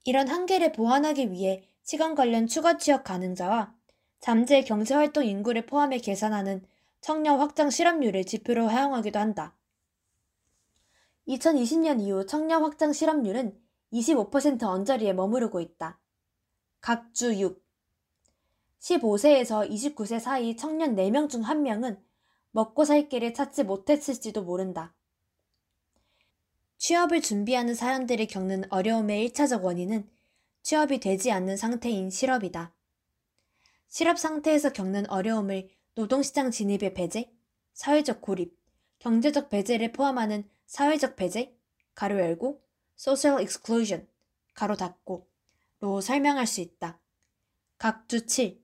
이런 0.05 0.29
한계를 0.29 0.71
보완하기 0.71 1.33
위해 1.33 1.67
시간 1.83 2.15
관련 2.15 2.47
추가 2.47 2.77
취업 2.77 3.03
가능자와 3.03 3.75
잠재 4.21 4.61
경제활동 4.61 5.25
인구를 5.25 5.65
포함해 5.65 5.97
계산하는 5.97 6.65
청년 7.01 7.39
확장 7.39 7.69
실업률을 7.69 8.23
지표로 8.23 8.69
사용하기도 8.69 9.19
한다. 9.19 9.54
2020년 11.27 12.01
이후 12.01 12.25
청년 12.25 12.61
확장 12.61 12.93
실업률은 12.93 13.59
25% 13.91 14.63
언저리에 14.63 15.13
머무르고 15.13 15.59
있다. 15.59 15.99
각주 16.81 17.39
6. 17.39 17.63
15세에서 18.79 19.69
29세 19.69 20.19
사이 20.19 20.55
청년 20.55 20.95
4명 20.95 21.29
중 21.29 21.41
1명은 21.41 21.99
먹고 22.51 22.85
살 22.85 23.09
길을 23.09 23.33
찾지 23.33 23.63
못했을지도 23.63 24.43
모른다. 24.43 24.93
취업을 26.77 27.21
준비하는 27.21 27.73
사람들이 27.73 28.27
겪는 28.27 28.65
어려움의 28.69 29.29
1차적 29.29 29.63
원인은 29.63 30.07
취업이 30.61 30.99
되지 30.99 31.31
않는 31.31 31.57
상태인 31.57 32.09
실업이다. 32.09 32.75
실업 33.87 34.19
상태에서 34.19 34.71
겪는 34.73 35.09
어려움을 35.09 35.69
노동시장 35.95 36.51
진입의 36.51 36.93
배제, 36.93 37.31
사회적 37.73 38.21
고립, 38.21 38.55
경제적 38.99 39.49
배제를 39.49 39.91
포함하는 39.91 40.47
사회적 40.65 41.15
배제, 41.15 41.55
가로 41.93 42.19
열고, 42.19 42.61
social 42.97 43.41
exclusion, 43.41 44.07
가로 44.53 44.75
닫고, 44.75 45.27
로 45.79 46.01
설명할 46.01 46.47
수 46.47 46.61
있다. 46.61 46.99
각주 47.77 48.25
7. 48.25 48.59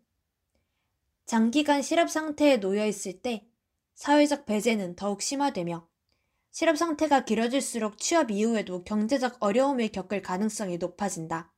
장기간 1.26 1.82
실업 1.82 2.10
상태에 2.10 2.60
놓여 2.60 2.86
있을 2.86 3.22
때 3.22 3.48
사회적 3.94 4.46
배제는 4.46 4.96
더욱 4.96 5.22
심화되며 5.22 5.88
실업 6.50 6.78
상태가 6.78 7.24
길어질수록 7.24 7.98
취업 7.98 8.32
이후에도 8.32 8.84
경제적 8.84 9.38
어려움을 9.40 9.90
겪을 9.90 10.22
가능성이 10.22 10.78
높아진다. 10.78 11.54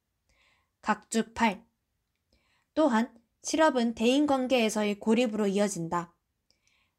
각주 0.81 1.33
8. 1.33 1.63
또한 2.73 3.13
실업은 3.41 3.95
대인 3.95 4.27
관계에서의 4.27 4.99
고립으로 4.99 5.47
이어진다. 5.47 6.13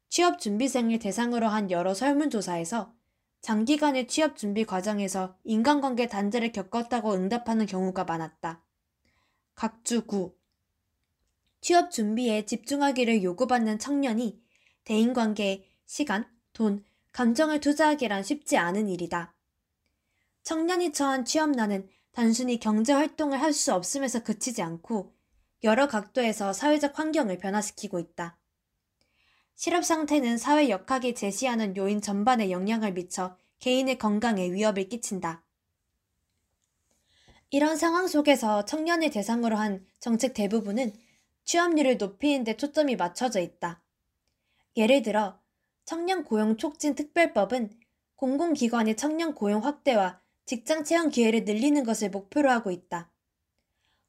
취업 0.09 0.39
준비생을 0.39 0.99
대상으로 0.99 1.47
한 1.47 1.71
여러 1.71 1.93
설문조사에서 1.93 2.93
장기간의 3.45 4.07
취업 4.07 4.37
준비 4.37 4.65
과정에서 4.65 5.37
인간관계 5.43 6.07
단절을 6.07 6.51
겪었다고 6.51 7.13
응답하는 7.13 7.67
경우가 7.67 8.03
많았다. 8.03 8.65
각주 9.53 10.07
9. 10.07 10.35
취업 11.61 11.91
준비에 11.91 12.47
집중하기를 12.47 13.21
요구받는 13.21 13.77
청년이 13.77 14.41
대인관계에 14.83 15.63
시간, 15.85 16.27
돈, 16.53 16.83
감정을 17.11 17.59
투자하기란 17.59 18.23
쉽지 18.23 18.57
않은 18.57 18.89
일이다. 18.89 19.35
청년이 20.41 20.91
처한 20.91 21.23
취업난은 21.23 21.87
단순히 22.13 22.59
경제 22.59 22.93
활동을 22.93 23.39
할 23.39 23.53
수 23.53 23.75
없음에서 23.75 24.23
그치지 24.23 24.63
않고 24.63 25.13
여러 25.63 25.87
각도에서 25.87 26.51
사회적 26.51 26.97
환경을 26.97 27.37
변화시키고 27.37 27.99
있다. 27.99 28.39
실업 29.55 29.85
상태는 29.85 30.37
사회 30.37 30.69
역학이 30.69 31.15
제시하는 31.15 31.77
요인 31.77 32.01
전반에 32.01 32.51
영향을 32.51 32.91
미쳐 32.91 33.37
개인의 33.59 33.97
건강에 33.97 34.51
위협을 34.51 34.89
끼친다. 34.89 35.43
이런 37.51 37.77
상황 37.77 38.07
속에서 38.07 38.65
청년을 38.65 39.11
대상으로 39.11 39.55
한 39.55 39.85
정책 39.99 40.33
대부분은 40.33 40.93
취업률을 41.45 41.97
높이는 41.97 42.43
데 42.43 42.57
초점이 42.57 42.97
맞춰져 42.97 43.39
있다. 43.39 43.81
예를 44.75 45.03
들어 45.03 45.39
청년 45.85 46.25
고용 46.25 46.57
촉진 46.57 46.95
특별법은 46.95 47.69
공공기관의 48.17 48.97
청년 48.97 49.33
고용 49.33 49.63
확대와 49.63 50.19
직장 50.45 50.83
채용 50.83 51.09
기회를 51.09 51.45
늘리는 51.45 51.83
것을 51.85 52.09
목표로 52.09 52.51
하고 52.51 52.71
있다. 52.71 53.09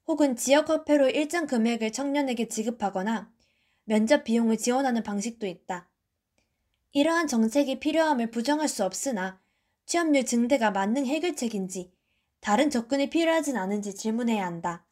혹은 0.09 0.35
지역화폐로 0.35 1.09
일정 1.11 1.47
금액을 1.47 1.93
청년에게 1.93 2.49
지급하거나 2.49 3.33
면접 3.89 4.25
비용을 4.25 4.59
지원하는 4.59 5.05
방식도 5.05 5.47
있다. 5.47 5.89
이러한 6.91 7.29
정책이 7.29 7.79
필요함을 7.79 8.33
부정할 8.33 8.69
수 8.69 8.85
없으나 8.85 9.41
취업률 9.85 10.25
증대가 10.25 10.73
맞는 10.73 11.07
해결책인지 11.07 11.93
다른 12.41 12.69
접근이 12.69 13.11
필요하진 13.11 13.57
않은지 13.57 13.95
질문해야 13.95 14.45
한다. 14.45 14.85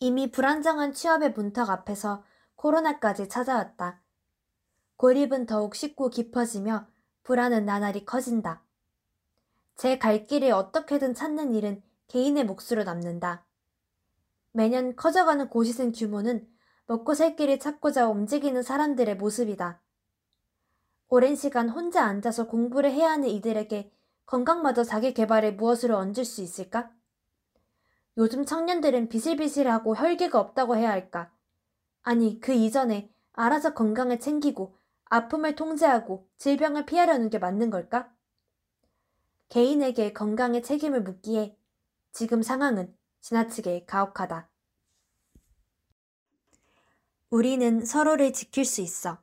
이미 0.00 0.30
불안정한 0.30 0.94
취업의 0.94 1.32
문턱 1.32 1.68
앞에서 1.68 2.24
코로나까지 2.56 3.28
찾아왔다. 3.28 4.00
고립은 4.96 5.44
더욱 5.44 5.74
쉽고 5.74 6.08
깊어지며 6.08 6.86
불안은 7.22 7.66
나날이 7.66 8.06
커진다. 8.06 8.62
제 9.76 9.98
갈 9.98 10.24
길을 10.24 10.52
어떻게든 10.52 11.12
찾는 11.14 11.54
일은 11.54 11.82
개인의 12.08 12.46
몫으로 12.46 12.84
남는다. 12.84 13.44
매년 14.52 14.96
커져가는 14.96 15.48
고시생 15.50 15.92
규모는 15.92 16.48
먹고 16.88 17.12
살 17.12 17.36
길을 17.36 17.58
찾고자 17.58 18.08
움직이는 18.08 18.62
사람들의 18.62 19.16
모습이다. 19.18 19.80
오랜 21.10 21.36
시간 21.36 21.68
혼자 21.68 22.02
앉아서 22.04 22.46
공부를 22.46 22.90
해야 22.90 23.10
하는 23.10 23.28
이들에게 23.28 23.92
건강마저 24.24 24.84
자기 24.84 25.12
개발에 25.12 25.52
무엇으로 25.52 25.96
얹을 25.96 26.24
수 26.24 26.40
있을까? 26.42 26.90
요즘 28.16 28.46
청년들은 28.46 29.10
비실비실하고 29.10 29.96
혈기가 29.96 30.40
없다고 30.40 30.76
해야 30.76 30.90
할까? 30.90 31.30
아니, 32.02 32.40
그 32.40 32.52
이전에 32.52 33.12
알아서 33.32 33.74
건강을 33.74 34.18
챙기고 34.18 34.74
아픔을 35.04 35.56
통제하고 35.56 36.26
질병을 36.38 36.86
피하려는 36.86 37.28
게 37.28 37.38
맞는 37.38 37.68
걸까? 37.68 38.10
개인에게 39.50 40.14
건강의 40.14 40.62
책임을 40.62 41.02
묻기에 41.02 41.54
지금 42.12 42.42
상황은 42.42 42.96
지나치게 43.20 43.84
가혹하다. 43.86 44.48
우리는 47.30 47.84
서로를 47.84 48.32
지킬 48.32 48.64
수 48.64 48.80
있어. 48.80 49.18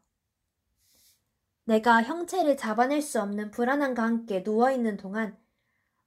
내가 1.63 2.03
형체를 2.03 2.55
잡아낼 2.55 3.01
수 3.01 3.19
없는 3.19 3.49
불안함과 3.49 4.03
함께 4.03 4.43
누워있는 4.45 4.97
동안 4.97 5.35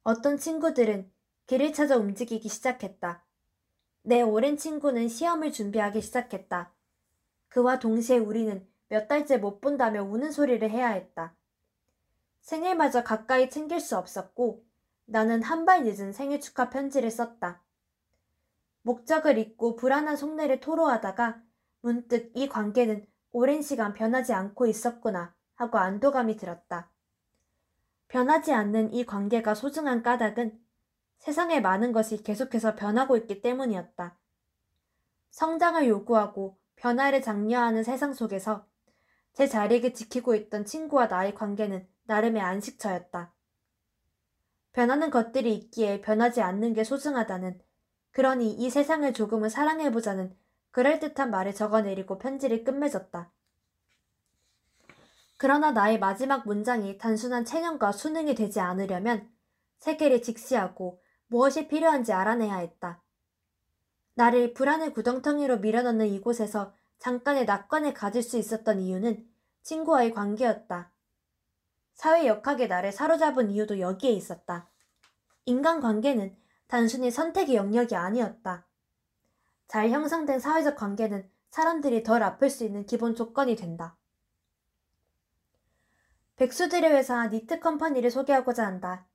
어떤 0.05 0.39
친구들은 0.39 1.11
길을 1.47 1.73
찾아 1.73 1.97
움직이기 1.97 2.49
시작했다. 2.49 3.25
내 4.03 4.23
오랜 4.23 4.57
친구는 4.57 5.09
시험을 5.09 5.51
준비하기 5.51 6.01
시작했다. 6.01 6.73
그와 7.49 7.81
동시에 7.81 8.19
우리는 8.19 8.65
몇 8.89 9.09
달째 9.09 9.37
못 9.37 9.61
본다며 9.61 10.05
우는 10.05 10.31
소리를 10.31 10.71
해야 10.71 10.91
했다. 10.91 11.35
생일마저 12.43 13.03
가까이 13.03 13.51
챙길 13.51 13.81
수 13.81 13.97
없었고 13.99 14.65
나는 15.07 15.43
한 15.43 15.65
발 15.65 15.83
늦은 15.83 16.13
생일 16.13 16.41
축하 16.41 16.71
편지를 16.71 17.11
썼다. 17.11 17.61
목적을 18.83 19.37
잊고 19.37 19.75
불안한 19.75 20.17
속내를 20.17 20.61
토로하다가 20.61 21.43
문득 21.81 22.33
이 22.35 22.49
관계는 22.49 23.07
오랜 23.31 23.63
시간 23.63 23.95
변하지 23.95 24.33
않고 24.33 24.67
있었구나 24.67 25.35
하고 25.55 25.79
안도감이 25.79 26.37
들었다. 26.37 26.91
변하지 28.09 28.53
않는 28.53 28.95
이 28.95 29.05
관계가 29.05 29.55
소중한 29.55 30.03
까닭은 30.03 30.59
세상의 31.19 31.63
많은 31.63 31.93
것이 31.93 32.23
계속해서 32.23 32.75
변하고 32.75 33.17
있기 33.17 33.43
때문이었다. 33.43 34.17
성장을 35.31 35.87
요구하고 35.87 36.59
변화를 36.77 37.23
장려하는 37.23 37.83
세상 37.83 38.15
속에서 38.15 38.67
제 39.35 39.47
자리를 39.47 39.95
지키고 39.95 40.35
있던 40.35 40.65
친구와 40.65 41.07
나의 41.07 41.35
관계는 41.35 41.87
나름의 42.05 42.41
안식처였다. 42.41 43.33
변하는 44.73 45.11
것들이 45.11 45.55
있기에 45.55 46.01
변하지 46.01 46.41
않는 46.41 46.73
게 46.73 46.85
소중하다는 46.85 47.61
그러니 48.13 48.53
이 48.53 48.71
세상을 48.71 49.13
조금은 49.13 49.49
사랑해보자는 49.49 50.37
그럴듯한 50.71 51.31
말을 51.31 51.55
적어내리고 51.55 52.19
편지를 52.19 52.65
끝맺었다. 52.65 53.31
그러나 55.37 55.71
나의 55.71 55.99
마지막 55.99 56.47
문장이 56.47 56.99
단순한 56.99 57.45
체념과 57.45 57.93
수능이 57.93 58.35
되지 58.35 58.61
않으려면 58.61 59.31
세계를 59.79 60.23
직시하고 60.23 61.01
무엇이 61.29 61.69
필요한지 61.69 62.13
알아내야 62.13 62.57
했다. 62.57 63.03
나를 64.15 64.53
불안의 64.53 64.93
구덩텅이로 64.95 65.59
밀어넣는 65.59 66.09
이곳에서 66.09 66.75
잠깐의 66.99 67.45
낙관을 67.45 67.95
가질 67.95 68.23
수 68.23 68.37
있었던 68.37 68.81
이유는 68.81 69.25
친구와의 69.63 70.13
관계였다. 70.13 70.91
사회 71.95 72.27
역학의 72.27 72.69
나를 72.69 72.91
사로잡은 72.91 73.51
이유도 73.51 73.79
여기에 73.79 74.11
있었다. 74.11 74.69
인간 75.45 75.81
관계는 75.81 76.37
단순히 76.67 77.11
선택의 77.11 77.55
영역이 77.55 77.95
아니었다. 77.95 78.68
잘 79.69 79.91
형성된 79.91 80.41
사회적 80.41 80.77
관계는 80.77 81.31
사람들이 81.51 82.03
덜 82.03 82.23
아플 82.23 82.49
수 82.49 82.65
있는 82.65 82.87
기본 82.87 83.15
조건이 83.15 83.55
된다. 83.55 83.97
백수들의 86.37 86.91
회사 86.91 87.27
니트 87.29 87.61
컴퍼니를 87.61 88.11
소개하고자 88.11 88.65
한다. 88.65 89.07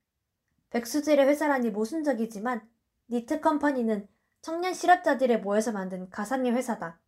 백수들의 0.70 1.26
회사라니 1.26 1.70
모순적이지만 1.70 2.68
니트 3.10 3.40
컴퍼니는 3.40 4.06
청년 4.42 4.74
실업자들의 4.74 5.40
모여서 5.40 5.72
만든 5.72 6.08
가상의 6.10 6.52
회사다. 6.52 7.00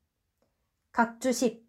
각주 0.91 1.33
10. 1.33 1.65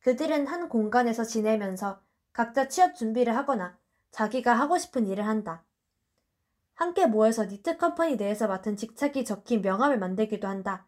그들은 0.00 0.46
한 0.46 0.68
공간에서 0.68 1.24
지내면서 1.24 2.00
각자 2.32 2.68
취업 2.68 2.94
준비를 2.94 3.36
하거나 3.36 3.78
자기가 4.10 4.54
하고 4.54 4.78
싶은 4.78 5.06
일을 5.06 5.26
한다. 5.26 5.64
함께 6.80 7.04
모여서 7.04 7.44
니트 7.44 7.76
컴퍼니 7.76 8.16
내에서 8.16 8.48
맡은 8.48 8.74
직책이 8.74 9.26
적힌 9.26 9.60
명함을 9.60 9.98
만들기도 9.98 10.48
한다. 10.48 10.86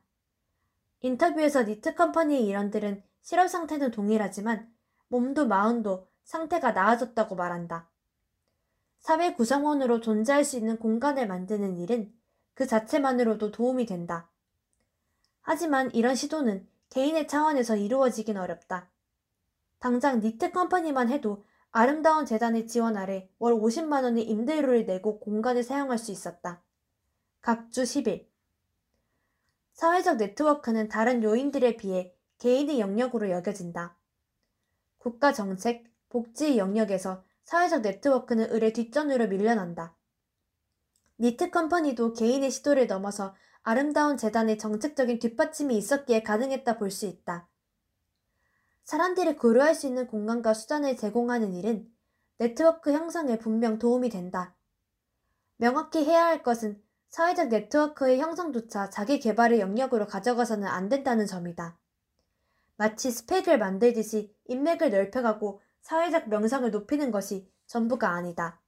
인터뷰에서 1.02 1.64
니트 1.64 1.94
컴퍼니의 1.94 2.46
일원들은 2.46 3.04
실업 3.20 3.48
상태는 3.48 3.90
동일하지만 3.90 4.72
몸도 5.08 5.46
마음도 5.46 6.08
상태가 6.24 6.72
나아졌다고 6.72 7.34
말한다. 7.34 7.90
사회 9.00 9.34
구성원으로 9.34 10.00
존재할 10.00 10.44
수 10.44 10.56
있는 10.56 10.78
공간을 10.78 11.26
만드는 11.26 11.76
일은 11.76 12.10
그 12.54 12.66
자체만으로도 12.66 13.50
도움이 13.50 13.84
된다. 13.84 14.30
하지만 15.42 15.94
이런 15.94 16.14
시도는 16.14 16.66
개인의 16.88 17.28
차원에서 17.28 17.76
이루어지긴 17.76 18.38
어렵다. 18.38 18.90
당장 19.78 20.20
니트 20.20 20.52
컴퍼니만 20.52 21.10
해도 21.10 21.44
아름다운 21.74 22.26
재단의 22.26 22.66
지원 22.66 22.98
아래 22.98 23.30
월 23.38 23.54
50만 23.54 24.04
원의 24.04 24.24
임대료를 24.24 24.84
내고 24.84 25.18
공간을 25.18 25.62
사용할 25.62 25.96
수 25.96 26.12
있었다. 26.12 26.62
각주 27.40 27.84
10일. 27.84 28.26
사회적 29.72 30.18
네트워크는 30.18 30.88
다른 30.88 31.22
요인들에 31.22 31.78
비해 31.78 32.14
개인의 32.38 32.78
영역으로 32.78 33.30
여겨진다. 33.30 33.96
국가 34.98 35.32
정책, 35.32 35.90
복지 36.10 36.58
영역에서 36.58 37.24
사회적 37.44 37.80
네트워크는 37.80 38.52
을의 38.52 38.74
뒷전으로 38.74 39.28
밀려난다. 39.28 39.96
니트 41.18 41.50
컴퍼니도 41.50 42.12
개인의 42.12 42.50
시도를 42.50 42.86
넘어서 42.86 43.34
아름다운 43.62 44.18
재단의 44.18 44.58
정책적인 44.58 45.18
뒷받침이 45.20 45.76
있었기에 45.78 46.22
가능했다 46.22 46.76
볼 46.76 46.90
수 46.90 47.06
있다. 47.06 47.48
사람들이 48.84 49.36
고려할 49.36 49.74
수 49.74 49.86
있는 49.86 50.06
공간과 50.06 50.54
수단을 50.54 50.96
제공하는 50.96 51.54
일은 51.54 51.90
네트워크 52.38 52.92
형성에 52.92 53.38
분명 53.38 53.78
도움이 53.78 54.08
된다. 54.08 54.54
명확히 55.56 56.04
해야 56.04 56.26
할 56.26 56.42
것은 56.42 56.82
사회적 57.08 57.48
네트워크의 57.48 58.18
형성조차 58.18 58.90
자기 58.90 59.20
개발의 59.20 59.60
영역으로 59.60 60.06
가져가서는 60.06 60.66
안 60.66 60.88
된다는 60.88 61.26
점이다. 61.26 61.78
마치 62.76 63.10
스펙을 63.10 63.58
만들듯이 63.58 64.34
인맥을 64.46 64.90
넓혀가고 64.90 65.60
사회적 65.82 66.28
명성을 66.28 66.70
높이는 66.70 67.10
것이 67.10 67.48
전부가 67.66 68.10
아니다. 68.10 68.60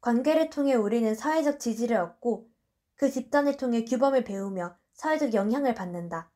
관계를 0.00 0.50
통해 0.50 0.74
우리는 0.74 1.14
사회적 1.14 1.60
지지를 1.60 1.98
얻고 1.98 2.50
그 2.96 3.10
집단을 3.10 3.56
통해 3.56 3.84
규범을 3.84 4.24
배우며 4.24 4.76
사회적 4.94 5.34
영향을 5.34 5.74
받는다. 5.74 6.30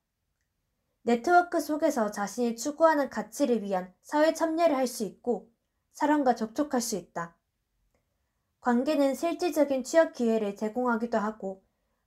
네트워크 1.02 1.60
속에서 1.60 2.10
자신이 2.10 2.56
추구하는 2.56 3.08
가치를 3.08 3.62
위한 3.62 3.92
사회 4.02 4.34
참여를 4.34 4.76
할 4.76 4.86
수 4.86 5.04
있고 5.04 5.50
사람과 5.92 6.34
접촉할 6.34 6.80
수 6.80 6.96
있다. 6.96 7.36
관계는 8.60 9.14
실질적인 9.14 9.84
취업 9.84 10.12
기회를 10.12 10.56
제공하기도 10.56 11.18
하고 11.18 11.64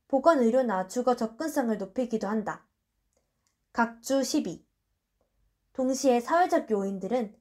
보건 0.08 0.40
의료나 0.40 0.88
주거 0.88 1.16
접근성을 1.16 1.76
높이기도 1.78 2.28
한다. 2.28 2.66
각주 3.74 4.24
12. 4.24 4.66
동시에 5.74 6.20
사회적 6.20 6.70
요인들은 6.70 7.36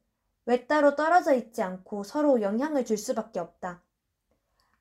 외따로 0.46 0.96
떨어져 0.96 1.34
있지 1.34 1.62
않고 1.62 2.04
서로 2.04 2.40
영향을 2.40 2.84
줄 2.84 2.96
수밖에 2.96 3.40
없다. 3.40 3.82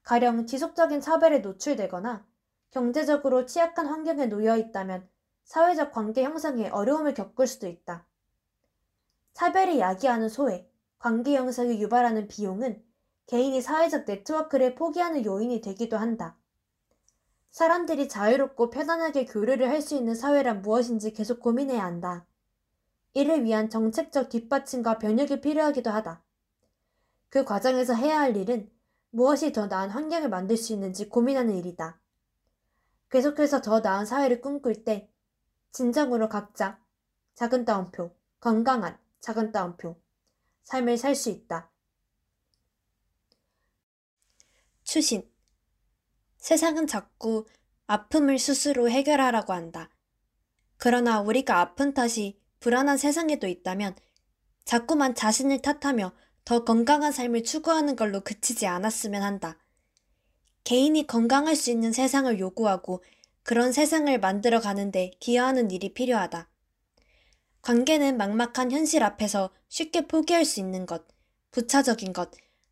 가령 0.03 0.45
지속적인 0.45 1.01
차별에 1.01 1.39
노출되거나 1.39 2.25
경제적으로 2.71 3.45
취약한 3.45 3.88
환경에 3.88 4.27
놓여 4.27 4.58
있다면 4.58 5.10
사회적 5.49 5.91
관계 5.91 6.23
형성에 6.23 6.69
어려움을 6.69 7.15
겪을 7.15 7.47
수도 7.47 7.65
있다. 7.65 8.05
차별이 9.33 9.79
야기하는 9.79 10.29
소외, 10.29 10.69
관계 10.99 11.35
형성이 11.35 11.81
유발하는 11.81 12.27
비용은 12.27 12.83
개인이 13.25 13.59
사회적 13.59 14.05
네트워크를 14.05 14.75
포기하는 14.75 15.25
요인이 15.25 15.59
되기도 15.62 15.97
한다. 15.97 16.38
사람들이 17.49 18.07
자유롭고 18.09 18.69
편안하게 18.69 19.25
교류를 19.25 19.69
할 19.69 19.81
수 19.81 19.95
있는 19.95 20.13
사회란 20.13 20.62
무엇인지 20.62 21.13
계속 21.13 21.39
고민해야 21.39 21.83
한다. 21.83 22.27
이를 23.15 23.43
위한 23.43 23.71
정책적 23.71 24.29
뒷받침과 24.29 24.99
변혁이 24.99 25.41
필요하기도 25.41 25.89
하다. 25.89 26.21
그 27.29 27.43
과정에서 27.43 27.95
해야 27.95 28.19
할 28.19 28.38
일은 28.38 28.69
무엇이 29.09 29.51
더 29.51 29.65
나은 29.65 29.89
환경을 29.89 30.29
만들 30.29 30.57
수 30.57 30.73
있는지 30.73 31.09
고민하는 31.09 31.55
일이다. 31.55 31.99
계속해서 33.09 33.62
더 33.62 33.79
나은 33.79 34.05
사회를 34.05 34.41
꿈꿀 34.41 34.83
때 34.83 35.08
진정으로 35.71 36.29
각자 36.29 36.79
작은 37.36 37.65
따옴표, 37.65 38.15
건강한 38.39 38.97
작은 39.21 39.51
따옴표, 39.51 39.99
삶을 40.63 40.97
살 40.97 41.15
수 41.15 41.29
있다. 41.29 41.69
추신. 44.84 45.29
세상은 46.38 46.88
자꾸 46.88 47.45
아픔을 47.88 48.39
스스로 48.39 48.89
해결하라고 48.89 49.53
한다. 49.53 49.89
그러나 50.77 51.21
우리가 51.21 51.60
아픈 51.60 51.93
탓이 51.93 52.41
불안한 52.60 52.97
세상에도 52.97 53.47
있다면 53.47 53.95
자꾸만 54.65 55.15
자신을 55.15 55.62
탓하며 55.62 56.13
더 56.45 56.65
건강한 56.65 57.12
삶을 57.12 57.43
추구하는 57.43 57.95
걸로 57.95 58.21
그치지 58.21 58.65
않았으면 58.67 59.21
한다. 59.21 59.58
개인이 60.63 61.05
건강할 61.08 61.55
수 61.55 61.71
있는 61.71 61.91
세상을 61.91 62.39
요구하고 62.39 63.03
그런 63.49 63.71
세상을 63.71 64.19
만들어 64.19 64.59
가는데 64.59 65.09
기여하는 65.19 65.71
일이 65.71 65.91
필요하다. 65.91 66.47
관계는 67.63 68.15
막막한 68.15 68.71
현실 68.71 69.01
앞에서 69.01 69.49
쉽게 69.69 70.05
포기할 70.05 70.45
수 70.45 70.59
있는 70.59 70.85
것, 70.85 71.07
부차적인 71.49 72.13
것, 72.13 72.29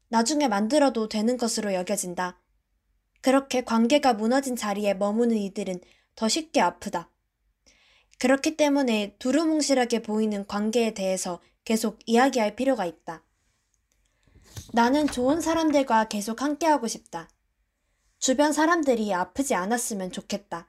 나중에 0.10 0.48
만들어도 0.48 1.10
되는 1.10 1.36
것으로 1.36 1.74
여겨진다. 1.74 2.40
그렇게 3.22 3.64
관계가 3.64 4.14
무너진 4.14 4.56
자리에 4.56 4.94
머무는 4.94 5.36
이들은 5.38 5.82
더 6.16 6.30
쉽게 6.30 6.62
아프다. 6.62 7.10
그렇기 8.20 8.56
때문에 8.56 9.16
두루뭉실하게 9.18 10.04
보이는 10.04 10.46
관계에 10.46 10.94
대해서 10.94 11.42
계속 11.66 11.98
이야기할 12.06 12.56
필요가 12.56 12.86
있다. 12.86 13.24
나는 14.74 15.08
좋은 15.08 15.42
사람들과 15.42 16.08
계속 16.08 16.44
함께하고 16.44 16.88
싶다. 16.88 17.30
주변 18.20 18.52
사람들이 18.52 19.14
아프지 19.14 19.56
않았으면 19.56 20.12
좋겠다. 20.12 20.68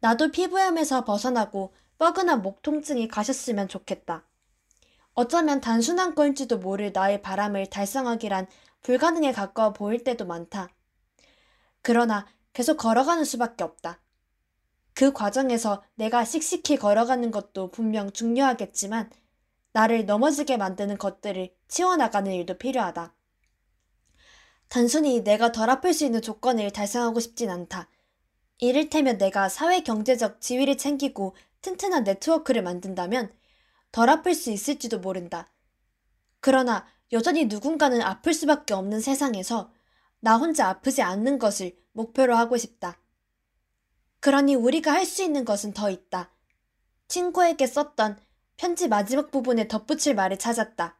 나도 0.00 0.30
피부염에서 0.30 1.04
벗어나고 1.04 1.74
뻐근한 1.98 2.42
목 2.42 2.62
통증이 2.62 3.08
가셨으면 3.08 3.68
좋겠다. 3.68 4.24
어쩌면 5.14 5.60
단순한 5.60 6.14
건지도 6.14 6.58
모를 6.58 6.92
나의 6.92 7.22
바람을 7.22 7.66
달성하기란 7.70 8.46
불가능에 8.82 9.32
가까워 9.32 9.72
보일 9.72 10.04
때도 10.04 10.24
많다. 10.26 10.68
그러나 11.82 12.26
계속 12.52 12.76
걸어가는 12.76 13.24
수밖에 13.24 13.64
없다. 13.64 14.00
그 14.94 15.12
과정에서 15.12 15.82
내가 15.94 16.24
씩씩히 16.24 16.76
걸어가는 16.76 17.30
것도 17.30 17.70
분명 17.70 18.12
중요하겠지만 18.12 19.10
나를 19.72 20.06
넘어지게 20.06 20.56
만드는 20.56 20.98
것들을 20.98 21.54
치워나가는 21.68 22.32
일도 22.32 22.58
필요하다. 22.58 23.12
단순히 24.68 25.22
내가 25.22 25.52
덜 25.52 25.70
아플 25.70 25.92
수 25.94 26.04
있는 26.04 26.20
조건을 26.22 26.70
달성하고 26.70 27.20
싶진 27.20 27.50
않다. 27.50 27.88
이를테면 28.58 29.18
내가 29.18 29.48
사회 29.48 29.80
경제적 29.80 30.40
지위를 30.40 30.76
챙기고 30.76 31.34
튼튼한 31.62 32.04
네트워크를 32.04 32.62
만든다면 32.62 33.32
덜 33.92 34.10
아플 34.10 34.34
수 34.34 34.50
있을지도 34.50 34.98
모른다. 34.98 35.48
그러나 36.40 36.86
여전히 37.12 37.46
누군가는 37.46 38.00
아플 38.02 38.34
수밖에 38.34 38.74
없는 38.74 39.00
세상에서 39.00 39.72
나 40.20 40.36
혼자 40.36 40.68
아프지 40.68 41.02
않는 41.02 41.38
것을 41.38 41.76
목표로 41.92 42.36
하고 42.36 42.56
싶다. 42.56 42.98
그러니 44.20 44.54
우리가 44.54 44.92
할 44.92 45.06
수 45.06 45.22
있는 45.22 45.44
것은 45.44 45.72
더 45.72 45.90
있다. 45.90 46.30
친구에게 47.06 47.66
썼던 47.66 48.18
편지 48.56 48.88
마지막 48.88 49.30
부분에 49.30 49.68
덧붙일 49.68 50.14
말을 50.14 50.38
찾았다. 50.38 50.98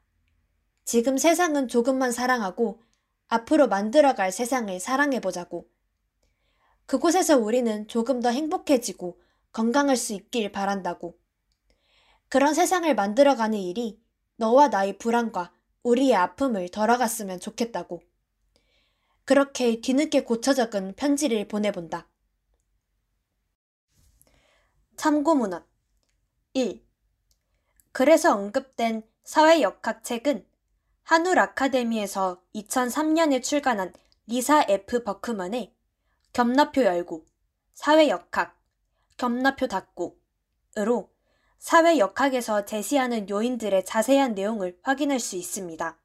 지금 0.85 1.18
세상은 1.18 1.68
조금만 1.68 2.12
사랑하고 2.12 2.81
앞으로 3.29 3.69
만들어갈 3.69 4.33
세상을 4.33 4.79
사랑해보자고. 4.81 5.69
그곳에서 6.87 7.37
우리는 7.37 7.87
조금 7.87 8.21
더 8.21 8.31
행복해지고 8.31 9.21
건강할 9.53 9.97
수 9.97 10.14
있길 10.14 10.51
바란다고. 10.51 11.19
그런 12.29 12.55
세상을 12.55 12.93
만들어가는 12.95 13.59
일이 13.59 14.01
너와 14.37 14.69
나의 14.69 14.99
불안과 14.99 15.53
우리의 15.83 16.14
아픔을 16.14 16.71
덜어갔으면 16.71 17.41
좋겠다고. 17.41 18.03
그렇게 19.25 19.81
뒤늦게 19.81 20.25
고쳐 20.25 20.55
적은 20.55 20.95
편지를 20.97 21.47
보내본다. 21.49 22.09
참고문헌 24.97 25.64
1. 26.55 26.83
그래서 27.93 28.35
언급된 28.35 29.03
사회역학 29.25 30.03
책은 30.03 30.47
한울 31.09 31.38
아카데미에서 31.38 32.42
2003년에 32.55 33.42
출간한 33.42 33.94
리사 34.27 34.66
F. 34.68 35.05
버크먼의 35.05 35.75
겸나표 36.35 36.85
열고, 36.85 37.25
사회 37.73 38.11
역학, 38.11 38.61
겸나표 39.16 39.68
닫고으로 39.68 41.11
사회 41.59 41.97
역학에서 41.97 42.66
제시하는 42.66 43.31
요인들의 43.31 43.87
자세한 43.87 44.35
내용을 44.35 44.79
확인할 44.83 45.18
수 45.18 45.37
있습니다. 45.37 45.99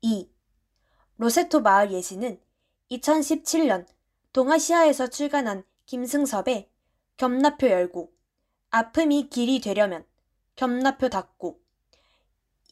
2. 0.00 0.32
로세토 1.18 1.60
마을 1.60 1.92
예시는 1.92 2.40
2017년 2.92 3.86
동아시아에서 4.32 5.08
출간한 5.08 5.62
김승섭의 5.84 6.70
겸나표 7.18 7.68
열고, 7.68 8.10
아픔이 8.70 9.28
길이 9.28 9.60
되려면 9.60 10.06
겸나표 10.56 11.10
닫고 11.10 11.60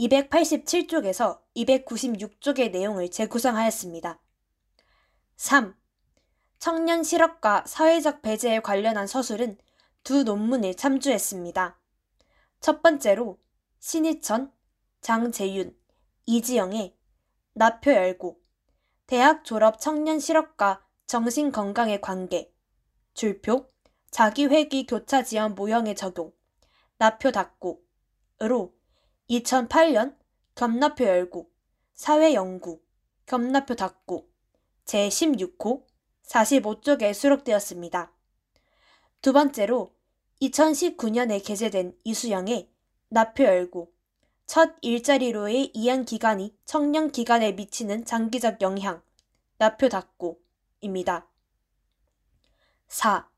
287쪽에서 0.01 1.41
296쪽의 1.57 2.71
내용을 2.71 3.11
재구성하였습니다. 3.11 4.21
3. 5.37 5.75
청년 6.59 7.03
실업과 7.03 7.65
사회적 7.67 8.23
배제에 8.23 8.61
관련한 8.61 9.07
서술은 9.07 9.59
두 10.05 10.23
논문을 10.23 10.75
참조했습니다. 10.75 11.79
첫 12.61 12.83
번째로 12.83 13.39
신희천, 13.81 14.53
장재윤, 15.01 15.77
이지영의 16.27 16.97
나표 17.55 17.93
열고 17.93 18.41
대학 19.07 19.45
졸업 19.45 19.81
청년 19.81 20.19
실업과 20.19 20.85
정신 21.07 21.51
건강의 21.51 22.01
관계 22.01 22.53
줄표 23.15 23.71
자기회귀 24.11 24.87
교차 24.87 25.23
지원 25.23 25.55
모형의 25.55 25.97
적용 25.97 26.33
나표 26.99 27.31
닫고으로 27.31 28.78
2008년 29.31 30.17
겸나표 30.55 31.05
열고 31.05 31.51
사회연구 31.95 32.81
겸나표 33.27 33.75
닫고 33.75 34.29
제16호 34.87 35.85
45쪽에 36.25 37.13
수록되었습니다. 37.13 38.13
두 39.21 39.33
번째로 39.33 39.95
2019년에 40.41 41.45
게재된 41.45 41.97
이수영의 42.05 42.71
나표 43.09 43.45
열고 43.45 43.93
첫 44.47 44.77
일자리로의 44.81 45.73
이한 45.75 46.05
기간이 46.05 46.57
청년 46.65 47.11
기간에 47.11 47.53
미치는 47.53 48.07
장기적 48.07 48.63
영향 48.63 49.03
낫표 49.59 49.89
닫고입니다. 49.89 51.29
4. 52.89 53.29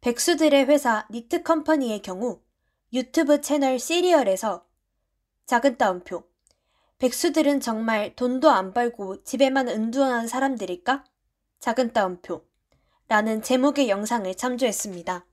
백수들의 0.00 0.64
회사 0.64 1.06
니트 1.10 1.42
컴퍼니의 1.42 2.02
경우 2.02 2.40
유튜브 2.92 3.40
채널 3.40 3.78
시리얼에서 3.78 4.66
작은 5.46 5.76
따옴표. 5.76 6.26
백수들은 6.98 7.60
정말 7.60 8.16
돈도 8.16 8.50
안 8.50 8.72
벌고 8.72 9.22
집에만 9.24 9.68
은둔한 9.68 10.26
사람들일까? 10.26 11.04
작은 11.60 11.92
따옴표. 11.92 12.46
라는 13.08 13.42
제목의 13.42 13.90
영상을 13.90 14.34
참조했습니다. 14.34 15.26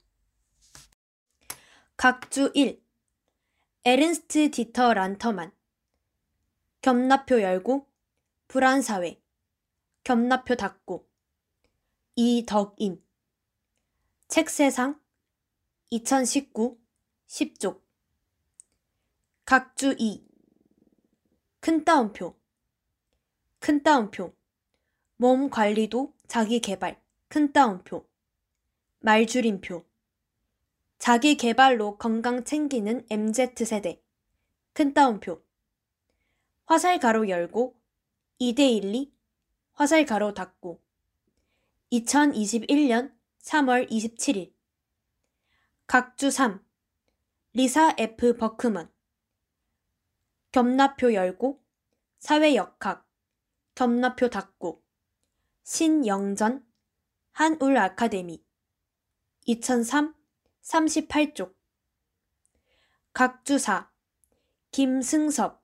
각주 1.96 2.52
1. 2.54 2.82
에른스트 3.84 4.50
디터 4.50 4.92
란터만. 4.92 5.50
겸나표 6.82 7.40
열고, 7.40 7.86
불안사회. 8.48 9.22
겸나표 10.04 10.56
닫고. 10.56 11.08
이덕인. 12.16 13.02
책세상 14.28 15.00
2019 15.90 16.78
10쪽 17.28 17.81
각주 19.44 19.96
2. 19.98 20.24
큰 21.58 21.84
따옴표. 21.84 22.38
큰 23.58 23.82
따옴표. 23.82 24.32
몸 25.16 25.50
관리도 25.50 26.14
자기 26.28 26.60
개발. 26.60 27.02
큰 27.26 27.52
따옴표. 27.52 28.08
말줄임표. 29.00 29.84
자기 30.98 31.36
개발로 31.36 31.98
건강 31.98 32.44
챙기는 32.44 33.04
MZ세대. 33.10 34.00
큰 34.72 34.94
따옴표. 34.94 35.42
화살 36.64 37.00
가로 37.00 37.28
열고 37.28 37.76
2대12 38.40 39.12
화살 39.72 40.06
가로 40.06 40.34
닫고 40.34 40.80
2021년 41.90 43.12
3월 43.40 43.90
27일 43.90 44.52
각주 45.88 46.30
3 46.30 46.64
리사 47.54 47.94
F. 47.98 48.36
버크먼 48.36 48.91
겸나표 50.52 51.14
열고 51.14 51.62
사회역학 52.18 53.08
겸나표 53.74 54.28
닫고 54.28 54.82
신영전 55.64 56.64
한울 57.32 57.76
아카데미 57.78 58.44
2003 59.46 60.14
38쪽. 60.62 61.54
각주사 63.12 63.90
김승섭 64.70 65.62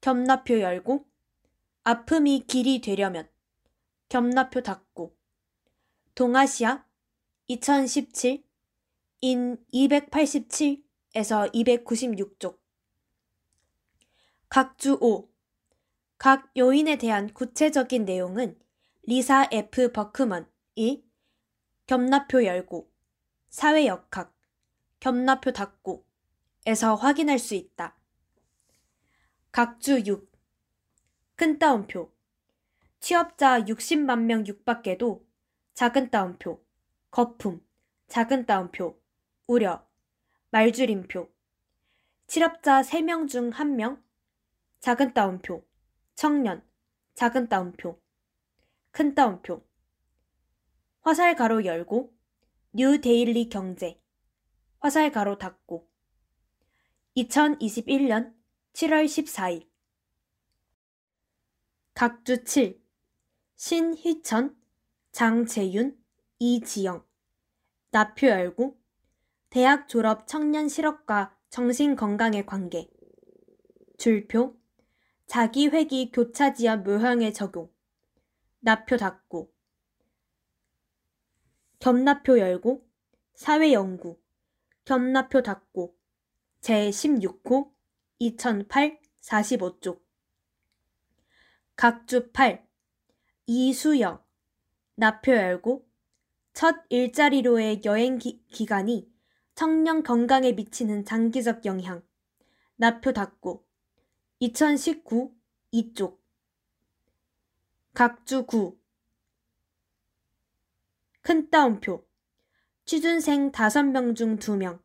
겸나표 0.00 0.60
열고 0.60 1.06
아픔이 1.82 2.46
길이 2.46 2.80
되려면 2.80 3.28
겸나표 4.08 4.62
닫고. 4.62 5.16
동아시아 6.14 6.86
2017 7.48 8.44
인 9.20 9.56
287에서 9.72 11.52
296쪽 11.52 12.63
각주 14.54 14.98
5. 15.00 15.28
각 16.16 16.56
요인에 16.56 16.96
대한 16.96 17.34
구체적인 17.34 18.04
내용은 18.04 18.56
리사 19.02 19.48
F. 19.50 19.90
버크먼이 19.90 21.04
겸나표 21.88 22.44
열고, 22.44 22.88
사회역학, 23.48 24.32
겸나표 25.00 25.50
닫고 25.50 26.06
에서 26.66 26.94
확인할 26.94 27.40
수 27.40 27.56
있다. 27.56 27.98
각주 29.50 30.04
6. 30.06 30.30
큰 31.34 31.58
따옴표. 31.58 32.12
취업자 33.00 33.58
60만 33.58 34.20
명 34.20 34.46
육밖에도 34.46 35.26
작은 35.72 36.10
따옴표, 36.10 36.64
거품, 37.10 37.60
작은 38.06 38.46
따옴표, 38.46 39.02
우려, 39.48 39.84
말줄임표. 40.50 41.28
취업자 42.28 42.82
3명 42.82 43.28
중 43.28 43.50
1명, 43.50 44.03
작은 44.84 45.14
따옴표, 45.14 45.66
청년, 46.14 46.62
작은 47.14 47.48
따옴표, 47.48 47.98
큰 48.90 49.14
따옴표. 49.14 49.66
화살 51.00 51.36
괄호 51.36 51.64
열고, 51.64 52.14
뉴 52.74 53.00
데일리 53.00 53.48
경제, 53.48 53.98
화살 54.80 55.10
괄호 55.10 55.38
닫고. 55.38 55.90
2021년 57.16 58.34
7월 58.74 59.06
14일. 59.06 59.66
각주 61.94 62.44
7. 62.44 62.78
신희천, 63.56 64.54
장재윤, 65.12 65.98
이지영. 66.38 67.02
낫표 67.90 68.26
열고 68.26 68.78
대학 69.48 69.88
졸업 69.88 70.26
청년 70.26 70.68
실업과 70.68 71.34
정신 71.48 71.96
건강의 71.96 72.44
관계 72.44 72.90
줄표 73.96 74.62
자기 75.26 75.68
회기 75.68 76.12
교차 76.12 76.52
지연 76.52 76.84
묘형의 76.84 77.32
적용. 77.32 77.70
나표 78.60 78.96
닫고. 78.96 79.52
겸나표 81.80 82.38
열고. 82.38 82.86
사회 83.34 83.72
연구. 83.72 84.20
겸나표 84.84 85.42
닫고. 85.42 85.96
제16호 86.60 87.72
2008 88.18 88.98
45쪽. 89.20 90.00
각주 91.74 92.30
8 92.32 92.66
이수영. 93.46 94.22
나표 94.94 95.32
열고. 95.32 95.88
첫 96.52 96.76
일자리로의 96.88 97.82
여행 97.84 98.18
기, 98.18 98.46
기간이 98.46 99.10
청년 99.54 100.02
건강에 100.04 100.52
미치는 100.52 101.04
장기적 101.04 101.66
영향. 101.66 102.02
낫표 102.76 103.12
닫고 103.12 103.63
2019 104.40 105.32
2쪽. 105.72 106.18
각주 107.94 108.46
9 111.22 111.28
큰 111.28 111.50
따옴표. 111.50 112.04
취준생 112.84 113.52
5명 113.52 114.16
중 114.16 114.36
2명. 114.36 114.82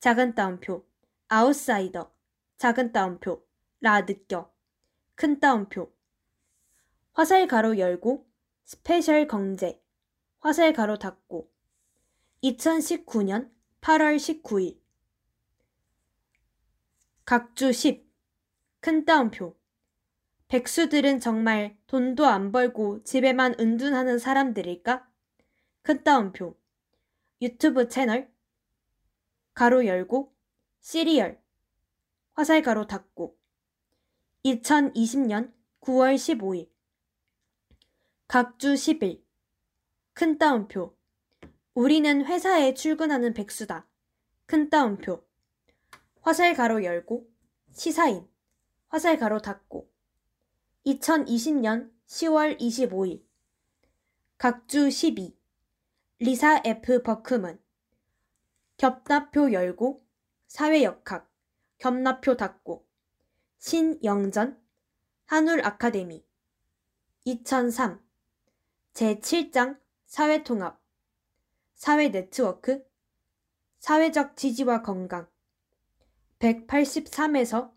작은 0.00 0.34
따옴표. 0.34 0.86
아웃사이더. 1.28 2.12
작은 2.58 2.92
따옴표. 2.92 3.42
라 3.80 4.04
느껴. 4.04 4.52
큰 5.14 5.40
따옴표. 5.40 5.90
화살 7.14 7.46
괄호 7.48 7.78
열고 7.78 8.30
스페셜 8.64 9.26
경제. 9.26 9.82
화살 10.40 10.74
가로 10.74 10.98
닫고. 10.98 11.50
2019년 12.44 13.50
8월 13.80 14.16
19일. 14.16 14.78
각주 17.24 17.72
10 17.72 18.11
큰 18.82 19.04
따옴표. 19.04 19.56
백수들은 20.48 21.20
정말 21.20 21.78
돈도 21.86 22.26
안 22.26 22.50
벌고 22.50 23.04
집에만 23.04 23.54
은둔하는 23.60 24.18
사람들일까? 24.18 25.08
큰 25.82 26.02
따옴표. 26.02 26.58
유튜브 27.40 27.88
채널. 27.88 28.28
가로 29.54 29.86
열고 29.86 30.34
시리얼. 30.80 31.40
화살 32.34 32.60
가로 32.62 32.88
닫고. 32.88 33.38
2020년 34.44 35.52
9월 35.82 36.16
15일. 36.16 36.68
각주 38.26 38.74
10일. 38.74 39.22
큰 40.12 40.38
따옴표. 40.38 40.96
우리는 41.74 42.26
회사에 42.26 42.74
출근하는 42.74 43.32
백수다. 43.32 43.86
큰 44.46 44.70
따옴표. 44.70 45.24
화살 46.20 46.54
가로 46.54 46.82
열고 46.82 47.30
시사인 47.70 48.31
화살 48.92 49.16
가로 49.16 49.40
닫고. 49.40 49.90
2020년 50.84 51.90
10월 52.08 52.60
25일. 52.60 53.24
각주 54.36 54.90
12 54.90 55.34
리사 56.18 56.60
F 56.62 57.02
버크먼 57.02 57.58
겹나표 58.76 59.50
열고 59.50 60.04
사회역학. 60.46 61.26
겹나표 61.78 62.36
닫고. 62.36 62.86
신영전. 63.56 64.62
한울 65.24 65.64
아카데미. 65.64 66.22
2003 67.24 67.98
제7장 68.92 69.80
사회통합. 70.04 70.78
사회 71.76 72.10
네트워크. 72.10 72.86
사회적 73.78 74.36
지지와 74.36 74.82
건강. 74.82 75.30
183에서 76.40 77.72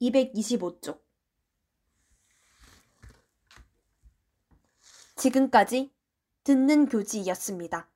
225쪽 0.00 1.00
지금까지 5.16 5.92
듣는 6.44 6.86
교지였습니다. 6.86 7.90